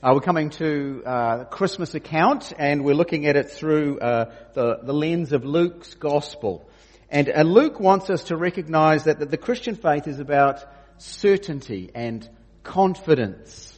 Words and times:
Uh, 0.00 0.12
we're 0.14 0.20
coming 0.20 0.48
to 0.48 1.02
uh, 1.04 1.44
Christmas 1.46 1.92
account, 1.96 2.52
and 2.56 2.84
we're 2.84 2.94
looking 2.94 3.26
at 3.26 3.34
it 3.34 3.50
through 3.50 3.98
uh, 3.98 4.32
the, 4.54 4.78
the 4.84 4.92
lens 4.92 5.32
of 5.32 5.44
Luke's 5.44 5.94
Gospel. 5.94 6.70
And 7.10 7.28
uh, 7.28 7.42
Luke 7.42 7.80
wants 7.80 8.08
us 8.08 8.22
to 8.24 8.36
recognize 8.36 9.04
that, 9.04 9.18
that 9.18 9.32
the 9.32 9.36
Christian 9.36 9.74
faith 9.74 10.06
is 10.06 10.20
about 10.20 10.64
certainty 10.98 11.90
and 11.96 12.28
confidence. 12.62 13.76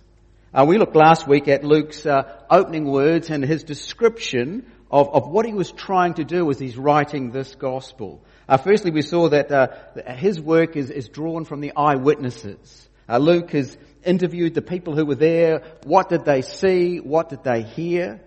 Uh, 0.52 0.66
we 0.68 0.76
looked 0.76 0.94
last 0.94 1.26
week 1.26 1.48
at 1.48 1.64
Luke's 1.64 2.04
uh, 2.04 2.30
opening 2.50 2.84
words 2.84 3.30
and 3.30 3.42
his 3.42 3.64
description 3.64 4.70
of, 4.90 5.08
of 5.08 5.26
what 5.26 5.46
he 5.46 5.54
was 5.54 5.72
trying 5.72 6.12
to 6.14 6.24
do 6.24 6.50
as 6.50 6.58
he's 6.58 6.76
writing 6.76 7.30
this 7.30 7.54
Gospel. 7.54 8.22
firstly, 8.62 8.90
we 8.90 9.00
saw 9.00 9.30
that 9.30 10.04
his 10.18 10.38
work 10.38 10.76
is, 10.76 10.90
is 10.90 11.08
drawn 11.08 11.46
from 11.46 11.60
the 11.60 11.72
eyewitnesses. 11.74 12.90
Luke 13.08 13.54
is 13.54 13.78
interviewed 14.04 14.54
the 14.54 14.62
people 14.62 14.94
who 14.94 15.04
were 15.04 15.14
there. 15.14 15.62
What 15.84 16.08
did 16.08 16.24
they 16.24 16.42
see? 16.42 16.98
What 16.98 17.28
did 17.28 17.44
they 17.44 17.62
hear? 17.62 18.20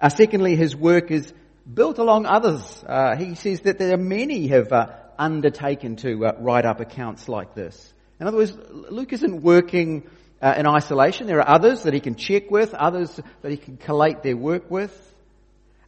Uh, 0.00 0.08
secondly, 0.08 0.56
his 0.56 0.74
work 0.74 1.10
is 1.10 1.32
built 1.72 1.98
along 1.98 2.26
others. 2.26 2.84
Uh, 2.86 3.16
he 3.16 3.34
says 3.34 3.60
that 3.60 3.78
there 3.78 3.94
are 3.94 3.98
many 3.98 4.48
have 4.48 4.72
uh, 4.72 4.88
undertaken 5.18 5.96
to 5.96 6.26
uh, 6.26 6.32
write 6.38 6.64
up 6.64 6.80
accounts 6.80 7.28
like 7.28 7.54
this. 7.54 7.92
In 8.18 8.26
other 8.26 8.38
words, 8.38 8.56
Luke 8.90 9.12
isn't 9.12 9.42
working 9.42 10.08
uh, 10.42 10.54
in 10.56 10.66
isolation. 10.66 11.26
There 11.26 11.40
are 11.40 11.48
others 11.48 11.82
that 11.82 11.94
he 11.94 12.00
can 12.00 12.14
check 12.14 12.50
with, 12.50 12.74
others 12.74 13.18
that 13.42 13.50
he 13.50 13.56
can 13.56 13.76
collate 13.76 14.22
their 14.22 14.36
work 14.36 14.70
with. 14.70 14.94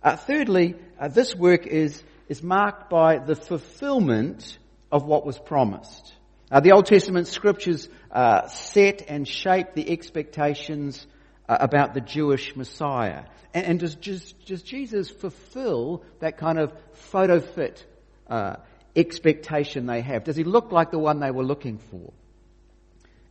Uh, 0.02 0.16
thirdly, 0.16 0.74
this 1.10 1.34
work 1.34 1.66
is, 1.66 2.02
is 2.28 2.42
marked 2.42 2.90
by 2.90 3.18
the 3.18 3.34
fulfillment 3.34 4.58
of 4.90 5.04
what 5.04 5.24
was 5.24 5.38
promised. 5.38 6.12
Uh, 6.50 6.60
the 6.60 6.72
Old 6.72 6.84
Testament 6.84 7.26
scriptures 7.28 7.88
uh, 8.12 8.46
set 8.46 9.02
and 9.08 9.26
shape 9.26 9.74
the 9.74 9.90
expectations 9.90 11.06
uh, 11.48 11.56
about 11.60 11.94
the 11.94 12.00
Jewish 12.00 12.54
Messiah. 12.54 13.24
And, 13.54 13.66
and 13.66 13.80
does, 13.80 13.94
does, 13.96 14.32
does, 14.46 14.62
Jesus 14.62 15.10
fulfill 15.10 16.04
that 16.20 16.36
kind 16.36 16.58
of 16.58 16.72
photo 16.92 17.40
fit 17.40 17.84
uh, 18.28 18.56
expectation 18.94 19.86
they 19.86 20.02
have? 20.02 20.24
Does 20.24 20.36
he 20.36 20.44
look 20.44 20.72
like 20.72 20.90
the 20.90 20.98
one 20.98 21.20
they 21.20 21.30
were 21.30 21.44
looking 21.44 21.78
for? 21.78 22.12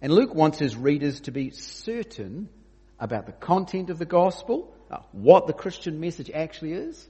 And 0.02 0.12
Luke 0.12 0.34
wants 0.34 0.58
his 0.58 0.76
readers 0.76 1.22
to 1.22 1.32
be 1.32 1.52
certain 1.52 2.50
about 3.00 3.28
the 3.28 3.32
content 3.34 3.90
of 3.92 4.00
the 4.00 4.06
gospel, 4.06 4.74
uh, 4.90 4.98
what 5.12 5.46
the 5.46 5.54
Christian 5.54 6.00
message 6.00 6.32
actually 6.34 6.74
is, 6.74 7.08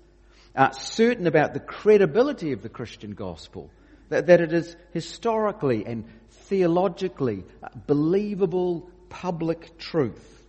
uh, 0.56 0.72
certain 0.72 1.26
about 1.26 1.54
the 1.54 1.62
credibility 1.62 2.52
of 2.52 2.62
the 2.62 2.70
Christian 2.70 3.12
gospel 3.12 3.70
that, 4.12 4.28
that 4.28 4.42
it 4.42 4.54
is 4.54 4.76
historically 4.92 5.86
and 5.86 6.06
theologically 6.52 7.46
believable 7.88 8.90
public 9.08 9.78
truth. 9.78 10.46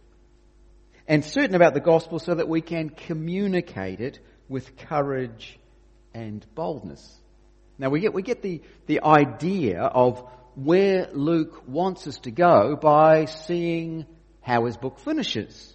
And 1.07 1.25
certain 1.25 1.55
about 1.55 1.75
the 1.75 1.81
gospel 1.81 2.19
so 2.19 2.35
that 2.35 2.49
we 2.49 2.61
can 2.61 2.91
communicate 2.91 4.01
it 4.01 4.19
with 4.49 4.77
courage 4.77 5.61
and 6.13 6.45
boldness. 6.57 7.17
Now 7.79 7.89
we 7.89 8.01
get, 8.01 8.13
we 8.13 8.23
get 8.23 8.43
the, 8.43 8.63
the 8.87 9.05
idea 9.05 9.81
of 9.83 10.29
where 10.57 11.09
Luke 11.13 11.63
wants 11.69 12.09
us 12.09 12.19
to 12.19 12.33
go 12.33 12.75
by 12.75 13.27
seeing 13.27 14.05
how 14.41 14.65
his 14.65 14.77
book 14.77 14.99
finishes. 14.99 15.73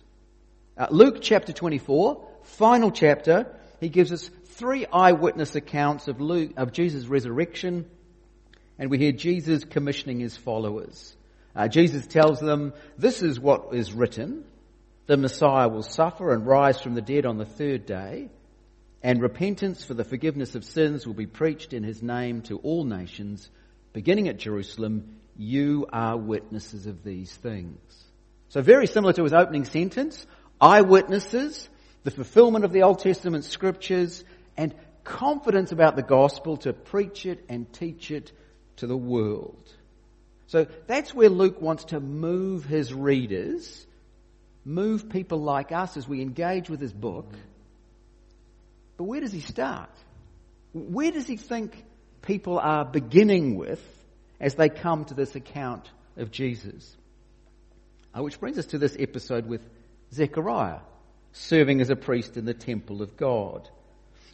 Uh, 0.77 0.87
Luke 0.91 1.19
chapter 1.21 1.53
24, 1.53 2.27
final 2.43 2.91
chapter, 2.91 3.55
he 3.79 3.87
gives 3.87 4.11
us 4.11 4.29
three 4.43 4.85
eyewitness 4.91 5.55
accounts 5.55 6.09
of, 6.09 6.19
Luke, 6.19 6.51
of 6.57 6.73
Jesus' 6.73 7.05
resurrection, 7.05 7.89
and 8.79 8.89
we 8.89 8.97
hear 8.97 9.11
Jesus 9.11 9.63
commissioning 9.63 10.19
his 10.19 10.37
followers. 10.37 11.15
Uh, 11.55 11.67
Jesus 11.67 12.05
tells 12.05 12.39
them, 12.39 12.73
this 12.97 13.21
is 13.21 13.39
what 13.39 13.73
is 13.73 13.91
written. 13.93 14.45
The 15.07 15.17
Messiah 15.17 15.69
will 15.69 15.83
suffer 15.83 16.33
and 16.33 16.45
rise 16.45 16.79
from 16.79 16.93
the 16.93 17.01
dead 17.01 17.25
on 17.25 17.37
the 17.37 17.45
third 17.45 17.85
day, 17.85 18.29
and 19.01 19.21
repentance 19.21 19.83
for 19.83 19.93
the 19.93 20.03
forgiveness 20.03 20.55
of 20.55 20.65
sins 20.65 21.07
will 21.07 21.13
be 21.13 21.25
preached 21.25 21.73
in 21.73 21.83
his 21.83 22.03
name 22.03 22.41
to 22.43 22.57
all 22.57 22.83
nations, 22.83 23.49
beginning 23.93 24.27
at 24.27 24.37
Jerusalem. 24.37 25.17
You 25.35 25.87
are 25.91 26.17
witnesses 26.17 26.87
of 26.87 27.03
these 27.03 27.33
things. 27.33 27.79
So 28.49 28.61
very 28.61 28.87
similar 28.87 29.13
to 29.13 29.23
his 29.23 29.33
opening 29.33 29.65
sentence, 29.65 30.25
eyewitnesses, 30.59 31.69
the 32.03 32.11
fulfillment 32.11 32.65
of 32.65 32.71
the 32.71 32.83
Old 32.83 32.99
Testament 32.99 33.45
scriptures, 33.45 34.23
and 34.55 34.73
confidence 35.03 35.71
about 35.71 35.95
the 35.95 36.03
gospel 36.03 36.57
to 36.57 36.73
preach 36.73 37.25
it 37.25 37.45
and 37.49 37.71
teach 37.71 38.11
it 38.11 38.31
to 38.77 38.87
the 38.87 38.97
world. 38.97 39.63
So 40.47 40.65
that's 40.87 41.13
where 41.13 41.29
Luke 41.29 41.61
wants 41.61 41.85
to 41.85 41.99
move 41.99 42.65
his 42.65 42.93
readers, 42.93 43.85
move 44.63 45.09
people 45.09 45.39
like 45.39 45.71
us 45.71 45.97
as 45.97 46.07
we 46.07 46.21
engage 46.21 46.69
with 46.69 46.79
his 46.79 46.93
book. 46.93 47.31
But 48.95 49.03
where 49.03 49.19
does 49.19 49.33
he 49.33 49.41
start? 49.41 49.89
Where 50.73 51.11
does 51.11 51.27
he 51.27 51.37
think 51.37 51.83
people 52.21 52.59
are 52.59 52.85
beginning 52.85 53.55
with 53.55 53.83
as 54.39 54.55
they 54.55 54.69
come 54.69 55.05
to 55.05 55.13
this 55.13 55.35
account 55.35 55.89
of 56.15 56.31
Jesus? 56.31 56.95
Uh, 58.17 58.23
which 58.23 58.39
brings 58.39 58.57
us 58.57 58.67
to 58.67 58.77
this 58.77 58.95
episode 58.97 59.47
with 59.47 59.61
Zechariah, 60.13 60.79
serving 61.33 61.81
as 61.81 61.89
a 61.89 61.95
priest 61.95 62.37
in 62.37 62.45
the 62.45 62.53
temple 62.53 63.01
of 63.01 63.17
God. 63.17 63.69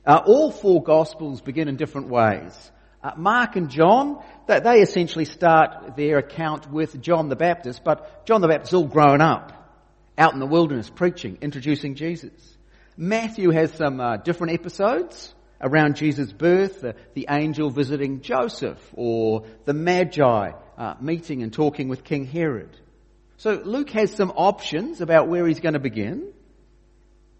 Uh, 0.06 0.22
all 0.26 0.52
four 0.52 0.84
Gospels 0.84 1.42
begin 1.42 1.68
in 1.68 1.76
different 1.76 2.10
ways. 2.10 2.72
Uh, 3.04 3.12
Mark 3.18 3.58
and 3.58 3.70
John, 3.70 4.24
they, 4.48 4.60
they 4.62 4.82
essentially 4.82 5.26
start 5.26 5.98
their 5.98 6.20
account 6.20 6.72
with 6.72 7.02
John 7.02 7.28
the 7.28 7.36
Baptist, 7.36 7.84
but 7.84 8.26
John 8.26 8.42
the 8.42 8.48
Baptist 8.48 8.72
is 8.72 8.78
all 8.78 8.88
grown 8.88 9.20
up, 9.20 9.52
out 10.18 10.34
in 10.34 10.40
the 10.40 10.48
wilderness 10.48 10.90
preaching, 10.90 11.38
introducing 11.42 11.96
Jesus. 11.96 12.32
Matthew 12.96 13.50
has 13.50 13.74
some 13.74 14.00
uh, 14.00 14.18
different 14.18 14.54
episodes 14.54 15.34
around 15.60 15.96
Jesus' 15.96 16.32
birth, 16.32 16.82
the, 16.82 16.96
the, 17.14 17.28
angel 17.30 17.70
visiting 17.70 18.22
Joseph, 18.22 18.80
or 18.94 19.46
the 19.66 19.74
Magi 19.74 20.52
uh, 20.78 20.94
meeting 21.02 21.44
and 21.44 21.52
talking 21.52 21.90
with 21.90 22.04
King 22.04 22.26
Herod. 22.26 22.70
So 23.38 23.62
Luke 23.64 23.90
has 23.92 24.14
some 24.14 24.32
options 24.32 25.02
about 25.02 25.28
where 25.28 25.46
he's 25.48 25.60
going 25.60 25.74
to 25.74 25.80
begin. 25.80 26.32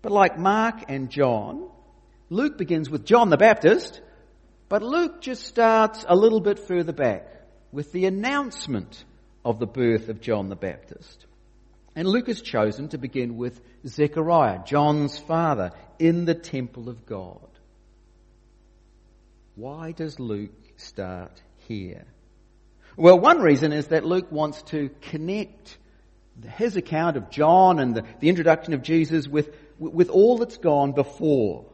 But 0.02 0.12
like 0.12 0.38
Mark 0.38 0.86
and 0.90 1.10
John, 1.10 1.70
Luke 2.30 2.58
begins 2.58 2.90
with 2.90 3.06
John 3.06 3.30
the 3.30 3.38
Baptist, 3.38 4.02
but 4.74 4.82
Luke 4.82 5.22
just 5.22 5.46
starts 5.46 6.04
a 6.10 6.16
little 6.16 6.40
bit 6.40 6.58
further 6.58 6.94
back 6.94 7.28
with 7.72 7.92
the 7.92 8.08
announcement 8.08 9.06
of 9.46 9.60
the 9.60 9.68
birth 9.68 10.10
of 10.10 10.20
John 10.20 10.50
the 10.50 10.56
Baptist. 10.56 11.28
And 11.96 12.08
Luke 12.08 12.26
has 12.26 12.42
chosen 12.42 12.88
to 12.88 12.98
begin 12.98 13.38
with 13.38 13.62
Zechariah, 13.86 14.66
John's 14.66 15.20
father, 15.20 15.74
in 16.00 16.26
the 16.26 16.34
temple 16.34 16.90
of 16.90 17.06
God. 17.06 17.48
Why 19.54 19.92
does 19.92 20.20
Luke 20.20 20.50
start 20.78 21.40
here? 21.68 22.06
Well, 22.98 23.20
one 23.20 23.42
reason 23.42 23.74
is 23.74 23.90
that 23.90 24.04
Luke 24.04 24.32
wants 24.32 24.64
to 24.72 24.90
connect 25.02 25.78
his 26.58 26.78
account 26.78 27.16
of 27.16 27.30
John 27.30 27.78
and 27.78 27.94
the, 27.94 28.06
the 28.22 28.30
introduction 28.30 28.74
of 28.74 28.82
Jesus 28.82 29.28
with, 29.28 29.56
with 29.78 30.10
all 30.10 30.40
that's 30.40 30.58
gone 30.58 30.94
before. 30.94 31.66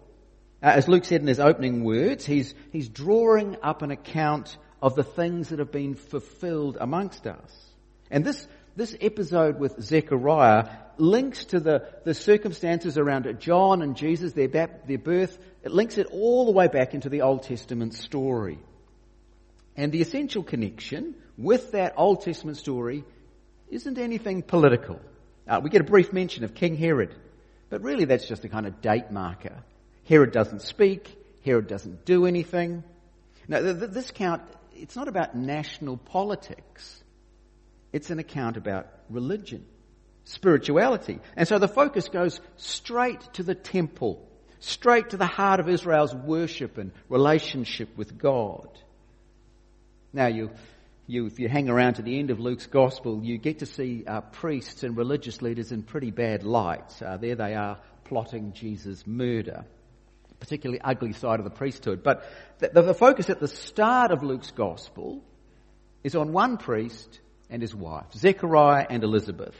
Uh, 0.61 0.67
as 0.67 0.87
Luke 0.87 1.05
said 1.05 1.21
in 1.21 1.27
his 1.27 1.39
opening 1.39 1.83
words, 1.83 2.25
he's, 2.25 2.53
he's 2.71 2.89
drawing 2.89 3.57
up 3.63 3.81
an 3.81 3.91
account 3.91 4.57
of 4.81 4.95
the 4.95 5.03
things 5.03 5.49
that 5.49 5.59
have 5.59 5.71
been 5.71 5.95
fulfilled 5.95 6.77
amongst 6.79 7.27
us. 7.27 7.69
And 8.11 8.25
this, 8.25 8.47
this 8.75 8.95
episode 8.99 9.59
with 9.59 9.81
Zechariah 9.81 10.69
links 10.97 11.45
to 11.45 11.59
the, 11.59 11.89
the 12.03 12.13
circumstances 12.13 12.97
around 12.97 13.39
John 13.39 13.81
and 13.81 13.95
Jesus, 13.95 14.33
their, 14.33 14.47
their 14.47 14.97
birth. 14.97 15.37
It 15.63 15.71
links 15.71 15.97
it 15.97 16.07
all 16.11 16.45
the 16.45 16.51
way 16.51 16.67
back 16.67 16.93
into 16.93 17.09
the 17.09 17.21
Old 17.21 17.43
Testament 17.43 17.93
story. 17.93 18.59
And 19.75 19.91
the 19.91 20.01
essential 20.01 20.43
connection 20.43 21.15
with 21.37 21.71
that 21.71 21.93
Old 21.95 22.21
Testament 22.21 22.57
story 22.57 23.05
isn't 23.69 23.97
anything 23.97 24.41
political. 24.41 24.99
Uh, 25.47 25.61
we 25.63 25.69
get 25.69 25.81
a 25.81 25.85
brief 25.85 26.11
mention 26.11 26.43
of 26.43 26.53
King 26.53 26.75
Herod, 26.75 27.15
but 27.69 27.81
really 27.81 28.05
that's 28.05 28.27
just 28.27 28.43
a 28.43 28.49
kind 28.49 28.67
of 28.67 28.81
date 28.81 29.09
marker. 29.09 29.63
Herod 30.09 30.31
doesn't 30.31 30.63
speak. 30.63 31.15
Herod 31.45 31.67
doesn't 31.67 32.03
do 32.03 32.25
anything. 32.25 32.83
Now, 33.47 33.61
this 33.61 34.09
account, 34.09 34.41
it's 34.75 34.95
not 34.95 35.07
about 35.07 35.35
national 35.35 35.97
politics. 35.97 37.03
It's 37.93 38.09
an 38.09 38.17
account 38.17 38.57
about 38.57 38.87
religion, 39.11 39.67
spirituality. 40.25 41.19
And 41.35 41.47
so 41.47 41.59
the 41.59 41.67
focus 41.67 42.09
goes 42.09 42.41
straight 42.57 43.21
to 43.33 43.43
the 43.43 43.53
temple, 43.53 44.27
straight 44.59 45.11
to 45.11 45.17
the 45.17 45.27
heart 45.27 45.59
of 45.59 45.69
Israel's 45.69 46.15
worship 46.15 46.79
and 46.79 46.91
relationship 47.07 47.95
with 47.95 48.17
God. 48.17 48.67
Now, 50.11 50.25
you, 50.25 50.49
you, 51.05 51.27
if 51.27 51.39
you 51.39 51.47
hang 51.47 51.69
around 51.69 51.95
to 51.95 52.01
the 52.01 52.17
end 52.17 52.31
of 52.31 52.39
Luke's 52.39 52.65
gospel, 52.65 53.23
you 53.23 53.37
get 53.37 53.59
to 53.59 53.67
see 53.67 54.05
uh, 54.07 54.21
priests 54.21 54.81
and 54.81 54.97
religious 54.97 55.43
leaders 55.43 55.71
in 55.71 55.83
pretty 55.83 56.09
bad 56.09 56.43
light. 56.43 56.99
Uh, 56.99 57.17
there 57.17 57.35
they 57.35 57.53
are 57.53 57.77
plotting 58.05 58.53
Jesus' 58.53 59.05
murder 59.05 59.65
particularly 60.39 60.79
ugly 60.81 61.13
side 61.13 61.39
of 61.39 61.43
the 61.43 61.51
priesthood. 61.51 62.03
But 62.03 62.23
the, 62.59 62.81
the, 62.81 62.93
focus 62.93 63.29
at 63.29 63.39
the 63.39 63.47
start 63.47 64.11
of 64.11 64.23
Luke's 64.23 64.51
gospel 64.51 65.23
is 66.03 66.15
on 66.15 66.31
one 66.31 66.57
priest 66.57 67.19
and 67.49 67.61
his 67.61 67.75
wife, 67.75 68.05
Zechariah 68.13 68.85
and 68.89 69.03
Elizabeth. 69.03 69.55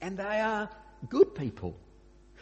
And 0.00 0.16
they 0.16 0.40
are 0.40 0.68
good 1.08 1.34
people. 1.34 1.76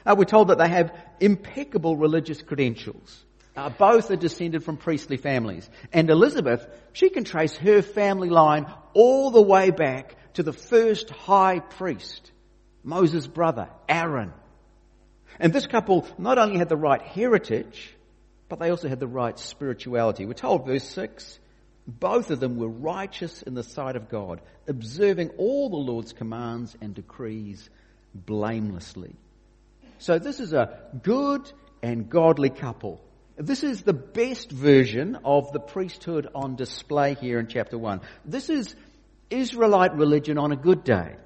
Uh, 0.04 0.14
we're 0.16 0.24
told 0.24 0.48
that 0.48 0.58
they 0.58 0.68
have 0.68 0.96
impeccable 1.20 1.96
religious 1.96 2.40
credentials. 2.42 3.24
Uh, 3.56 3.68
both 3.68 4.10
are 4.10 4.16
descended 4.16 4.64
from 4.64 4.76
priestly 4.76 5.16
families. 5.16 5.68
And 5.92 6.08
Elizabeth, 6.08 6.66
she 6.92 7.10
can 7.10 7.24
trace 7.24 7.56
her 7.56 7.82
family 7.82 8.30
line 8.30 8.72
all 8.94 9.30
the 9.30 9.42
way 9.42 9.70
back 9.70 10.16
to 10.34 10.42
the 10.42 10.52
first 10.52 11.10
high 11.10 11.58
priest, 11.58 12.30
Moses' 12.82 13.26
brother, 13.26 13.68
Aaron. 13.88 14.32
And 15.40 15.52
this 15.52 15.66
couple 15.66 16.06
not 16.18 16.38
only 16.38 16.58
had 16.58 16.68
the 16.68 16.76
right 16.76 17.00
heritage, 17.00 17.96
but 18.48 18.60
they 18.60 18.70
also 18.70 18.88
had 18.88 19.00
the 19.00 19.06
right 19.08 19.38
spirituality. 19.38 20.26
We're 20.26 20.34
told, 20.34 20.66
verse 20.66 20.84
6, 20.84 21.38
both 21.86 22.30
of 22.30 22.40
them 22.40 22.56
were 22.56 22.68
righteous 22.68 23.42
in 23.42 23.54
the 23.54 23.64
sight 23.64 23.96
of 23.96 24.10
God, 24.10 24.42
observing 24.68 25.30
all 25.38 25.70
the 25.70 25.76
Lord's 25.76 26.12
commands 26.12 26.76
and 26.80 26.94
decrees 26.94 27.68
blamelessly. 28.14 29.14
So 29.98 30.18
this 30.18 30.40
is 30.40 30.52
a 30.52 30.78
good 31.02 31.50
and 31.82 32.10
godly 32.10 32.50
couple. 32.50 33.00
This 33.36 33.64
is 33.64 33.82
the 33.82 33.94
best 33.94 34.50
version 34.50 35.18
of 35.24 35.52
the 35.52 35.60
priesthood 35.60 36.28
on 36.34 36.56
display 36.56 37.14
here 37.14 37.38
in 37.38 37.46
chapter 37.46 37.78
1. 37.78 38.02
This 38.26 38.50
is 38.50 38.74
Israelite 39.30 39.94
religion 39.94 40.36
on 40.36 40.52
a 40.52 40.56
good 40.56 40.84
day. 40.84 41.16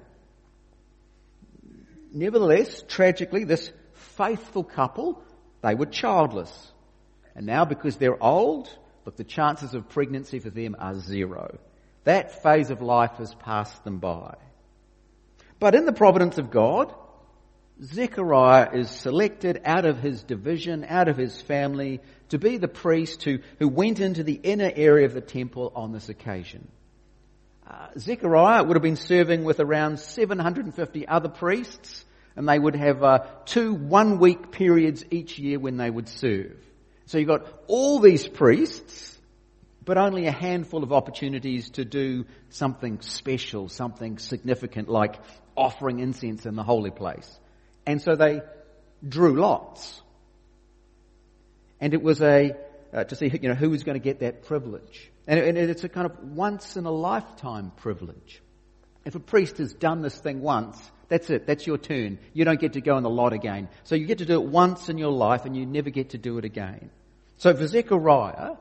Nevertheless, 2.13 2.81
tragically, 2.87 3.43
this 3.43 3.71
faithful 4.17 4.63
couple, 4.63 5.21
they 5.61 5.75
were 5.75 5.85
childless. 5.85 6.71
And 7.35 7.45
now 7.45 7.65
because 7.65 7.97
they're 7.97 8.21
old, 8.21 8.69
look, 9.05 9.17
the 9.17 9.23
chances 9.23 9.73
of 9.73 9.89
pregnancy 9.89 10.39
for 10.39 10.49
them 10.49 10.75
are 10.79 10.95
zero. 10.95 11.57
That 12.05 12.43
phase 12.43 12.69
of 12.69 12.81
life 12.81 13.17
has 13.17 13.33
passed 13.35 13.83
them 13.83 13.99
by. 13.99 14.35
But 15.59 15.75
in 15.75 15.85
the 15.85 15.93
providence 15.93 16.37
of 16.37 16.51
God, 16.51 16.93
Zechariah 17.83 18.69
is 18.73 18.89
selected 18.89 19.61
out 19.65 19.85
of 19.85 19.99
his 19.99 20.23
division, 20.23 20.85
out 20.87 21.09
of 21.09 21.17
his 21.17 21.41
family, 21.41 21.99
to 22.29 22.37
be 22.37 22.57
the 22.57 22.69
priest 22.69 23.23
who, 23.23 23.39
who 23.59 23.67
went 23.67 23.99
into 23.99 24.23
the 24.23 24.39
inner 24.41 24.71
area 24.73 25.05
of 25.05 25.13
the 25.13 25.21
temple 25.21 25.73
on 25.75 25.91
this 25.91 26.07
occasion. 26.07 26.69
Uh, 27.67 27.87
Zechariah 27.97 28.63
would 28.63 28.75
have 28.75 28.83
been 28.83 28.95
serving 28.95 29.43
with 29.43 29.59
around 29.59 29.99
750 29.99 31.07
other 31.07 31.29
priests, 31.29 32.04
and 32.35 32.47
they 32.47 32.59
would 32.59 32.75
have 32.75 33.03
uh, 33.03 33.19
two 33.45 33.73
one 33.73 34.19
week 34.19 34.51
periods 34.51 35.05
each 35.11 35.39
year 35.39 35.59
when 35.59 35.77
they 35.77 35.89
would 35.89 36.09
serve. 36.09 36.57
So 37.05 37.17
you've 37.17 37.27
got 37.27 37.47
all 37.67 37.99
these 37.99 38.27
priests, 38.27 39.17
but 39.83 39.97
only 39.97 40.25
a 40.25 40.31
handful 40.31 40.83
of 40.83 40.91
opportunities 40.91 41.69
to 41.71 41.85
do 41.85 42.25
something 42.49 43.01
special, 43.01 43.69
something 43.69 44.17
significant 44.17 44.89
like 44.89 45.15
offering 45.55 45.99
incense 45.99 46.45
in 46.45 46.55
the 46.55 46.63
holy 46.63 46.91
place. 46.91 47.39
And 47.85 48.01
so 48.01 48.15
they 48.15 48.41
drew 49.07 49.39
lots. 49.39 50.01
And 51.79 51.93
it 51.93 52.01
was 52.01 52.21
a, 52.21 52.55
uh, 52.93 53.03
to 53.03 53.15
see, 53.15 53.27
you 53.27 53.49
know, 53.49 53.55
who 53.55 53.69
was 53.69 53.83
going 53.83 53.99
to 53.99 54.03
get 54.03 54.19
that 54.19 54.45
privilege. 54.45 55.11
And, 55.27 55.39
and 55.39 55.57
it's 55.57 55.83
a 55.83 55.89
kind 55.89 56.09
of 56.09 56.17
once 56.23 56.77
in 56.77 56.85
a 56.85 56.91
lifetime 56.91 57.71
privilege. 57.77 58.41
If 59.05 59.13
a 59.13 59.19
priest 59.19 59.57
has 59.59 59.73
done 59.73 60.01
this 60.01 60.17
thing 60.17 60.41
once, 60.41 60.79
that's 61.07 61.29
it. 61.29 61.45
That's 61.45 61.65
your 61.67 61.77
turn. 61.77 62.19
You 62.33 62.45
don't 62.45 62.59
get 62.59 62.73
to 62.73 62.81
go 62.81 62.97
in 62.97 63.03
the 63.03 63.09
lot 63.09 63.33
again. 63.33 63.69
So 63.83 63.95
you 63.95 64.05
get 64.05 64.19
to 64.19 64.25
do 64.25 64.41
it 64.41 64.47
once 64.47 64.89
in 64.89 64.97
your 64.97 65.11
life 65.11 65.45
and 65.45 65.55
you 65.55 65.65
never 65.65 65.89
get 65.89 66.11
to 66.11 66.17
do 66.17 66.37
it 66.37 66.45
again. 66.45 66.89
So 67.37 67.53
for 67.53 67.67
Zechariah, 67.67 68.55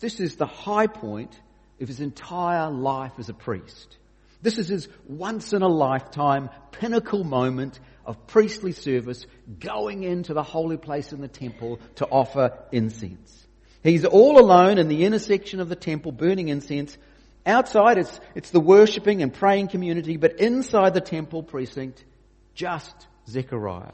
this 0.00 0.20
is 0.20 0.36
the 0.36 0.46
high 0.46 0.86
point 0.86 1.38
of 1.80 1.88
his 1.88 2.00
entire 2.00 2.70
life 2.70 3.12
as 3.18 3.28
a 3.28 3.34
priest. 3.34 3.96
This 4.42 4.58
is 4.58 4.68
his 4.68 4.88
once 5.08 5.52
in 5.52 5.62
a 5.62 5.68
lifetime 5.68 6.50
pinnacle 6.72 7.24
moment 7.24 7.80
of 8.04 8.26
priestly 8.26 8.72
service 8.72 9.26
going 9.58 10.02
into 10.02 10.34
the 10.34 10.42
holy 10.42 10.76
place 10.76 11.12
in 11.12 11.20
the 11.20 11.28
temple 11.28 11.80
to 11.96 12.06
offer 12.06 12.58
incense. 12.70 13.46
He's 13.82 14.04
all 14.04 14.38
alone 14.38 14.78
in 14.78 14.88
the 14.88 15.04
intersection 15.04 15.60
of 15.60 15.68
the 15.68 15.76
temple 15.76 16.12
burning 16.12 16.48
incense 16.48 16.96
Outside, 17.46 17.98
it's, 17.98 18.20
it's 18.34 18.50
the 18.50 18.60
worshipping 18.60 19.22
and 19.22 19.32
praying 19.32 19.68
community, 19.68 20.16
but 20.16 20.40
inside 20.40 20.94
the 20.94 21.00
temple 21.00 21.42
precinct, 21.42 22.02
just 22.54 22.94
Zechariah. 23.28 23.92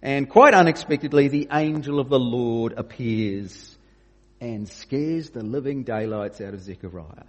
And 0.00 0.28
quite 0.28 0.54
unexpectedly, 0.54 1.28
the 1.28 1.48
angel 1.52 2.00
of 2.00 2.08
the 2.08 2.18
Lord 2.18 2.74
appears 2.76 3.76
and 4.40 4.68
scares 4.68 5.30
the 5.30 5.42
living 5.42 5.84
daylights 5.84 6.40
out 6.40 6.54
of 6.54 6.60
Zechariah. 6.60 7.26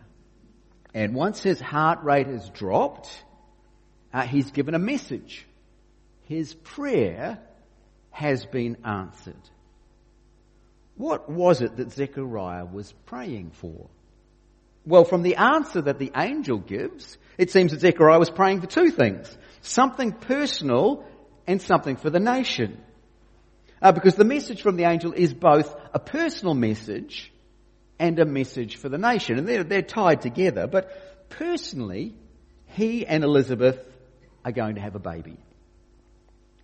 And 0.93 1.15
once 1.15 1.41
his 1.41 1.59
heart 1.59 2.03
rate 2.03 2.27
has 2.27 2.49
dropped, 2.49 3.09
uh, 4.13 4.21
he's 4.21 4.51
given 4.51 4.75
a 4.75 4.79
message. 4.79 5.45
His 6.25 6.53
prayer 6.53 7.39
has 8.11 8.45
been 8.45 8.77
answered. 8.85 9.35
What 10.95 11.29
was 11.29 11.61
it 11.61 11.77
that 11.77 11.91
Zechariah 11.91 12.65
was 12.65 12.91
praying 13.05 13.51
for? 13.51 13.89
Well, 14.85 15.05
from 15.05 15.21
the 15.21 15.37
answer 15.37 15.81
that 15.81 15.99
the 15.99 16.11
angel 16.15 16.57
gives, 16.57 17.17
it 17.37 17.51
seems 17.51 17.71
that 17.71 17.79
Zechariah 17.79 18.19
was 18.19 18.29
praying 18.29 18.61
for 18.61 18.67
two 18.67 18.91
things. 18.91 19.35
Something 19.61 20.11
personal 20.11 21.05
and 21.47 21.61
something 21.61 21.95
for 21.95 22.09
the 22.09 22.19
nation. 22.19 22.81
Uh, 23.81 23.91
because 23.91 24.15
the 24.15 24.25
message 24.25 24.61
from 24.61 24.75
the 24.75 24.83
angel 24.83 25.13
is 25.13 25.33
both 25.33 25.73
a 25.93 25.99
personal 25.99 26.53
message 26.53 27.31
and 27.99 28.19
a 28.19 28.25
message 28.25 28.75
for 28.75 28.89
the 28.89 28.97
nation. 28.97 29.37
And 29.37 29.47
they're, 29.47 29.63
they're 29.63 29.81
tied 29.81 30.21
together. 30.21 30.67
But 30.67 31.29
personally, 31.29 32.13
he 32.67 33.05
and 33.05 33.23
Elizabeth 33.23 33.79
are 34.43 34.51
going 34.51 34.75
to 34.75 34.81
have 34.81 34.95
a 34.95 34.99
baby. 34.99 35.37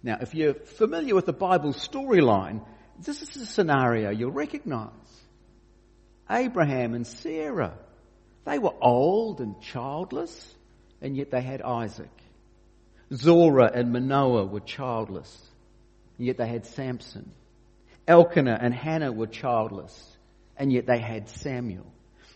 Now, 0.03 0.17
if 0.21 0.33
you're 0.33 0.53
familiar 0.53 1.15
with 1.15 1.25
the 1.25 1.33
Bible 1.33 1.73
storyline, 1.73 2.65
this 2.99 3.21
is 3.21 3.35
a 3.37 3.45
scenario 3.45 4.11
you'll 4.11 4.31
recognize. 4.31 4.91
Abraham 6.29 6.93
and 6.93 7.07
Sarah 7.07 7.77
they 8.45 8.59
were 8.59 8.73
old 8.81 9.41
and 9.41 9.59
childless, 9.61 10.55
and 11.01 11.15
yet 11.15 11.31
they 11.31 11.41
had 11.41 11.61
Isaac. 11.61 12.09
Zorah 13.13 13.71
and 13.73 13.91
Manoah 13.91 14.45
were 14.45 14.59
childless, 14.59 15.35
and 16.17 16.27
yet 16.27 16.37
they 16.37 16.47
had 16.47 16.65
Samson. 16.65 17.31
Elkanah 18.07 18.57
and 18.59 18.73
Hannah 18.73 19.11
were 19.11 19.27
childless, 19.27 20.17
and 20.57 20.71
yet 20.71 20.85
they 20.85 20.99
had 20.99 21.29
Samuel. 21.29 21.91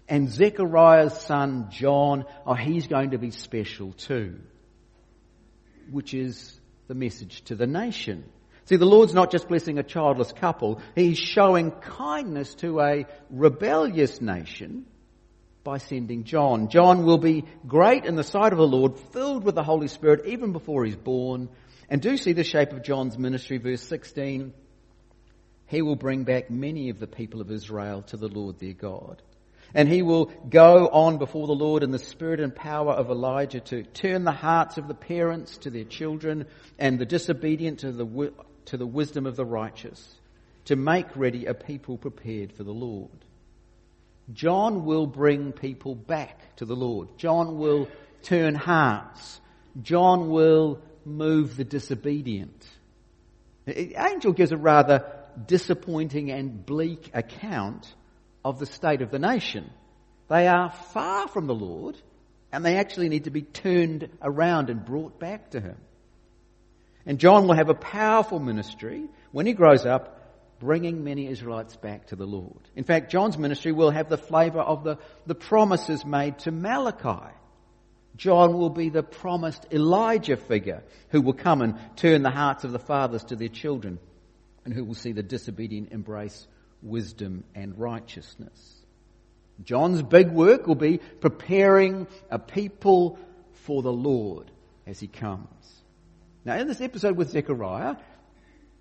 And 0.07 0.29
Zechariah's 0.29 1.19
son 1.21 1.69
John, 1.71 2.25
oh, 2.45 2.53
he's 2.53 2.87
going 2.87 3.11
to 3.11 3.17
be 3.17 3.31
special 3.31 3.93
too. 3.93 4.39
Which 5.91 6.13
is 6.13 6.59
the 6.87 6.95
message 6.95 7.43
to 7.45 7.55
the 7.55 7.67
nation. 7.67 8.25
See, 8.65 8.75
the 8.75 8.85
Lord's 8.85 9.13
not 9.13 9.31
just 9.31 9.47
blessing 9.47 9.77
a 9.77 9.83
childless 9.83 10.31
couple, 10.31 10.81
He's 10.95 11.17
showing 11.17 11.71
kindness 11.71 12.55
to 12.55 12.79
a 12.79 13.05
rebellious 13.29 14.21
nation 14.21 14.85
by 15.63 15.77
sending 15.77 16.23
John. 16.25 16.69
John 16.69 17.05
will 17.05 17.17
be 17.17 17.45
great 17.65 18.05
in 18.05 18.15
the 18.15 18.23
sight 18.23 18.51
of 18.51 18.59
the 18.59 18.67
Lord, 18.67 18.97
filled 19.11 19.43
with 19.43 19.55
the 19.55 19.63
Holy 19.63 19.87
Spirit 19.87 20.25
even 20.25 20.51
before 20.51 20.83
he's 20.83 20.95
born. 20.95 21.49
And 21.89 22.01
do 22.01 22.17
see 22.17 22.33
the 22.33 22.43
shape 22.43 22.71
of 22.71 22.83
John's 22.83 23.17
ministry, 23.17 23.57
verse 23.57 23.81
16. 23.81 24.53
He 25.67 25.81
will 25.81 25.95
bring 25.95 26.23
back 26.23 26.49
many 26.49 26.89
of 26.89 26.99
the 26.99 27.07
people 27.07 27.41
of 27.41 27.51
Israel 27.51 28.01
to 28.03 28.17
the 28.17 28.27
Lord 28.27 28.59
their 28.59 28.73
God. 28.73 29.21
And 29.73 29.89
he 29.89 30.01
will 30.01 30.25
go 30.49 30.87
on 30.87 31.17
before 31.17 31.47
the 31.47 31.53
Lord 31.53 31.81
in 31.81 31.91
the 31.91 31.97
spirit 31.97 32.39
and 32.39 32.55
power 32.55 32.91
of 32.91 33.09
Elijah 33.09 33.59
to 33.61 33.83
turn 33.83 34.23
the 34.23 34.31
hearts 34.31 34.77
of 34.77 34.87
the 34.87 34.93
parents 34.93 35.57
to 35.59 35.71
their 35.71 35.83
children 35.83 36.45
and 36.77 36.99
the 36.99 37.05
disobedient 37.05 37.79
to 37.79 37.91
the, 37.91 38.33
to 38.65 38.77
the 38.77 38.85
wisdom 38.85 39.25
of 39.25 39.35
the 39.35 39.45
righteous, 39.45 40.15
to 40.65 40.75
make 40.75 41.15
ready 41.15 41.47
a 41.47 41.55
people 41.55 41.97
prepared 41.97 42.53
for 42.53 42.63
the 42.63 42.73
Lord. 42.73 43.09
John 44.31 44.85
will 44.85 45.05
bring 45.05 45.51
people 45.51 45.95
back 45.95 46.55
to 46.57 46.65
the 46.65 46.75
Lord. 46.75 47.17
John 47.17 47.57
will 47.57 47.89
turn 48.21 48.55
hearts. 48.55 49.41
John 49.81 50.29
will 50.29 50.79
move 51.05 51.57
the 51.57 51.65
disobedient. 51.65 52.65
Angel 53.67 54.31
gives 54.31 54.51
a 54.51 54.57
rather 54.57 55.05
disappointing 55.45 56.31
and 56.31 56.65
bleak 56.65 57.11
account 57.13 57.93
of 58.45 58.59
the 58.59 58.65
state 58.65 59.01
of 59.01 59.11
the 59.11 59.19
nation. 59.19 59.69
They 60.29 60.47
are 60.47 60.69
far 60.69 61.27
from 61.27 61.47
the 61.47 61.55
Lord 61.55 61.97
and 62.51 62.63
they 62.63 62.77
actually 62.77 63.09
need 63.09 63.23
to 63.25 63.31
be 63.31 63.41
turned 63.41 64.09
around 64.21 64.69
and 64.69 64.85
brought 64.85 65.19
back 65.19 65.51
to 65.51 65.59
Him. 65.59 65.77
And 67.05 67.19
John 67.19 67.47
will 67.47 67.55
have 67.55 67.69
a 67.69 67.73
powerful 67.73 68.39
ministry 68.39 69.05
when 69.31 69.45
he 69.45 69.53
grows 69.53 69.85
up 69.85 70.22
bringing 70.59 71.03
many 71.03 71.27
Israelites 71.27 71.75
back 71.75 72.07
to 72.07 72.15
the 72.15 72.25
Lord. 72.25 72.59
In 72.75 72.83
fact, 72.83 73.11
John's 73.11 73.37
ministry 73.37 73.71
will 73.71 73.91
have 73.91 74.09
the 74.09 74.17
flavour 74.17 74.61
of 74.61 74.83
the, 74.83 74.97
the 75.25 75.35
promises 75.35 76.05
made 76.05 76.39
to 76.39 76.51
Malachi. 76.51 77.33
John 78.15 78.53
will 78.53 78.69
be 78.69 78.89
the 78.89 79.03
promised 79.03 79.65
Elijah 79.71 80.37
figure 80.37 80.83
who 81.09 81.21
will 81.21 81.33
come 81.33 81.61
and 81.61 81.79
turn 81.95 82.21
the 82.21 82.29
hearts 82.29 82.63
of 82.63 82.71
the 82.71 82.79
fathers 82.79 83.23
to 83.25 83.35
their 83.35 83.47
children 83.47 83.99
and 84.65 84.73
who 84.73 84.83
will 84.83 84.93
see 84.93 85.11
the 85.11 85.23
disobedient 85.23 85.91
embrace 85.91 86.47
wisdom 86.81 87.43
and 87.55 87.77
righteousness. 87.77 88.83
John's 89.63 90.01
big 90.01 90.29
work 90.29 90.67
will 90.67 90.75
be 90.75 90.97
preparing 90.97 92.07
a 92.29 92.39
people 92.39 93.19
for 93.65 93.81
the 93.81 93.91
Lord 93.91 94.51
as 94.85 94.99
he 94.99 95.07
comes. 95.07 95.47
Now, 96.45 96.57
in 96.57 96.67
this 96.67 96.81
episode 96.81 97.15
with 97.15 97.29
Zechariah, 97.29 97.95